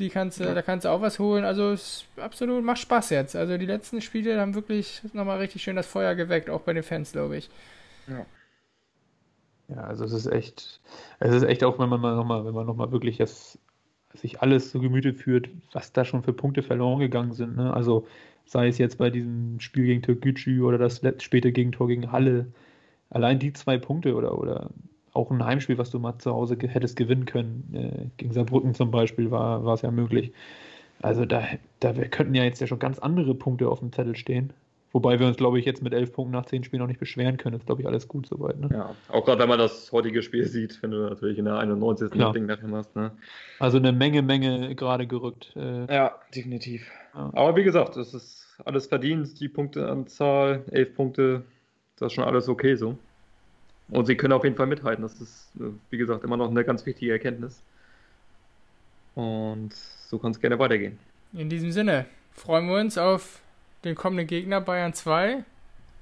Die 0.02 0.10
kannst 0.10 0.40
du, 0.40 0.44
Ja. 0.46 0.54
da 0.56 0.62
kannst 0.64 0.86
du 0.86 0.90
auch 0.90 1.02
was 1.02 1.20
holen. 1.20 1.46
Also 1.46 1.70
es 1.72 2.08
ist 2.16 2.20
absolut 2.22 2.64
macht 2.64 2.80
Spaß 2.80 3.12
jetzt. 3.12 3.36
Also 3.36 3.58
die 3.58 3.68
letzten 3.68 4.02
Spiele 4.02 4.40
haben 4.40 4.56
wirklich 4.56 5.02
nochmal 5.14 5.38
richtig 5.38 5.62
schön 5.62 5.76
das 5.76 5.86
Feuer 5.88 6.16
geweckt, 6.16 6.50
auch 6.50 6.62
bei 6.62 6.74
den 6.74 6.84
Fans, 6.84 7.12
glaube 7.12 7.38
ich. 7.38 7.50
Ja, 9.68 9.84
also 9.84 10.04
es 10.04 10.12
ist 10.12 10.26
echt, 10.26 10.82
es 11.20 11.34
ist 11.34 11.44
echt 11.44 11.64
auch, 11.64 11.80
wenn 11.80 11.88
man 11.88 12.02
mal 12.02 12.16
nochmal, 12.16 12.44
wenn 12.46 12.54
man 12.54 12.66
noch 12.66 12.76
mal 12.76 12.92
wirklich 12.92 13.18
das, 13.18 13.58
sich 14.14 14.42
alles 14.42 14.72
zu 14.72 14.82
Gemüte 14.82 15.14
führt, 15.14 15.50
was 15.72 15.94
da 15.94 16.04
schon 16.04 16.24
für 16.24 16.34
Punkte 16.34 16.64
verloren 16.64 17.00
gegangen 17.00 17.32
sind. 17.32 17.56
Ne? 17.56 17.74
Also 17.74 18.06
sei 18.46 18.68
es 18.68 18.78
jetzt 18.80 18.98
bei 18.98 19.10
diesem 19.10 19.60
Spiel 19.60 19.86
gegen 19.86 20.02
Türkgücü 20.02 20.62
oder 20.64 20.78
das 20.78 21.02
späte 21.20 21.52
Gegentor 21.52 21.88
gegen 21.88 22.12
Halle. 22.12 22.48
Allein 23.10 23.40
die 23.40 23.54
zwei 23.54 23.78
Punkte 23.78 24.16
oder, 24.16 24.38
oder 24.38 24.72
auch 25.14 25.30
ein 25.32 25.44
Heimspiel, 25.44 25.78
was 25.78 25.90
du 25.90 26.00
mal 26.00 26.18
zu 26.20 26.32
Hause 26.32 26.58
ge- 26.58 26.70
hättest 26.70 26.96
gewinnen 26.96 27.26
können, 27.26 27.70
äh, 27.74 28.06
gegen 28.18 28.34
Saarbrücken 28.34 28.74
zum 28.74 28.92
Beispiel, 28.92 29.30
war, 29.32 29.66
war 29.66 29.74
es 29.74 29.82
ja 29.82 29.92
möglich. 29.92 30.32
Also 31.02 31.26
da, 31.26 31.44
da 31.80 31.94
könnten 31.94 32.36
ja 32.36 32.44
jetzt 32.44 32.62
ja 32.62 32.68
schon 32.68 32.80
ganz 32.80 33.00
andere 33.00 33.34
Punkte 33.36 33.68
auf 33.70 33.80
dem 33.80 33.92
Zettel 33.92 34.16
stehen. 34.16 34.54
Wobei 34.94 35.20
wir 35.20 35.28
uns, 35.28 35.38
glaube 35.38 35.58
ich, 35.58 35.66
jetzt 35.66 35.82
mit 35.82 35.94
elf 35.94 36.12
Punkten 36.12 36.34
nach 36.34 36.46
zehn 36.46 36.66
Spielen 36.66 36.82
noch 36.82 36.88
nicht 36.88 37.00
beschweren 37.00 37.38
können. 37.38 37.56
Ist, 37.56 37.66
glaube 37.66 37.82
ich, 37.82 37.88
alles 37.88 38.10
gut 38.10 38.28
soweit. 38.28 38.60
Ne? 38.60 38.70
Ja. 38.74 38.94
Auch 39.08 39.24
gerade 39.24 39.40
wenn 39.40 39.48
man 39.48 39.58
das 39.58 39.90
heutige 39.94 40.22
Spiel 40.22 40.46
sieht, 40.46 40.84
wenn 40.84 40.92
du 40.92 40.98
natürlich 40.98 41.38
in 41.38 41.46
der 41.46 41.56
91. 41.58 42.12
Klar. 42.12 42.34
Ding 42.34 42.46
nachher 42.46 42.70
hast, 42.72 42.94
ne? 42.96 43.12
Also 43.60 43.78
eine 43.78 43.94
Menge, 43.94 44.22
Menge 44.22 44.76
gerade 44.76 45.08
gerückt. 45.08 45.54
Äh, 45.56 45.86
Ja, 45.94 46.16
definitiv. 46.36 46.92
Ja. 47.16 47.30
Aber 47.34 47.56
wie 47.56 47.64
gesagt, 47.64 47.96
es 47.96 48.14
ist 48.14 48.46
alles 48.66 48.86
verdient, 48.88 49.40
die 49.40 49.48
Punkteanzahl, 49.48 50.64
elf 50.72 50.94
Punkte, 50.94 51.44
das 51.98 52.08
ist 52.08 52.14
schon 52.14 52.26
alles 52.26 52.50
okay 52.50 52.76
so. 52.76 52.98
Und 53.92 54.06
sie 54.06 54.16
können 54.16 54.34
auf 54.34 54.44
jeden 54.44 54.56
Fall 54.56 54.68
mithalten. 54.68 55.04
Das 55.04 55.20
ist, 55.22 55.52
äh, 55.60 55.66
wie 55.90 55.98
gesagt, 55.98 56.24
immer 56.24 56.38
noch 56.38 56.50
eine 56.50 56.64
ganz 56.64 56.86
wichtige 56.86 57.12
Erkenntnis. 57.12 57.62
Und 59.16 59.74
so 60.08 60.18
kann 60.18 60.32
es 60.32 60.40
gerne 60.40 60.58
weitergehen. 60.58 60.98
In 61.34 61.50
diesem 61.50 61.72
Sinne 61.72 62.06
freuen 62.32 62.68
wir 62.68 62.80
uns 62.80 62.98
auf 62.98 63.42
den 63.84 63.96
kommenden 63.96 64.28
Gegner 64.28 64.62
Bayern 64.62 64.94
2. 64.94 65.44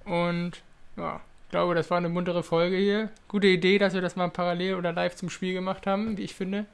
Und 0.05 0.61
ja, 0.97 1.19
ich 1.45 1.51
glaube, 1.51 1.73
das 1.73 1.89
war 1.89 1.97
eine 1.97 2.09
muntere 2.09 2.43
Folge 2.43 2.77
hier. 2.77 3.09
Gute 3.27 3.47
Idee, 3.47 3.79
dass 3.79 3.95
wir 3.95 4.01
das 4.01 4.15
mal 4.15 4.29
parallel 4.29 4.75
oder 4.75 4.93
live 4.93 5.15
zum 5.15 5.31
Spiel 5.31 5.53
gemacht 5.53 5.87
haben, 5.87 6.15
wie 6.17 6.23
ich 6.23 6.35
finde. 6.35 6.65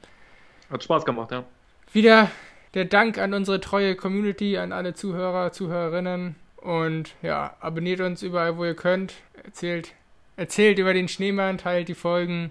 Hat 0.70 0.84
Spaß 0.84 1.06
gemacht, 1.06 1.30
ja. 1.32 1.44
Wieder 1.92 2.30
der 2.74 2.84
Dank 2.84 3.16
an 3.16 3.32
unsere 3.32 3.60
treue 3.60 3.96
Community, 3.96 4.58
an 4.58 4.72
alle 4.72 4.92
Zuhörer, 4.92 5.52
Zuhörerinnen. 5.52 6.36
Und 6.56 7.14
ja, 7.22 7.56
abonniert 7.60 8.00
uns 8.00 8.22
überall, 8.22 8.58
wo 8.58 8.66
ihr 8.66 8.74
könnt. 8.74 9.14
Erzählt, 9.44 9.92
erzählt 10.36 10.78
über 10.78 10.94
den 10.94 11.08
Schneemann, 11.08 11.58
teilt 11.58 11.88
die 11.88 11.94
Folgen. 11.94 12.50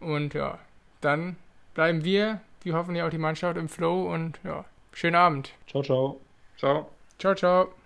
Und 0.00 0.34
ja, 0.34 0.58
dann 1.00 1.36
bleiben 1.74 2.04
wir, 2.04 2.40
wie 2.62 2.72
hoffentlich 2.72 3.02
auch 3.02 3.10
die 3.10 3.18
Mannschaft 3.18 3.56
im 3.56 3.68
Flow. 3.68 4.12
Und 4.12 4.40
ja, 4.44 4.64
schönen 4.92 5.16
Abend. 5.16 5.52
ciao, 5.66 5.82
ciao. 5.82 6.20
Ciao. 6.58 6.88
Ciao, 7.18 7.34
ciao. 7.34 7.81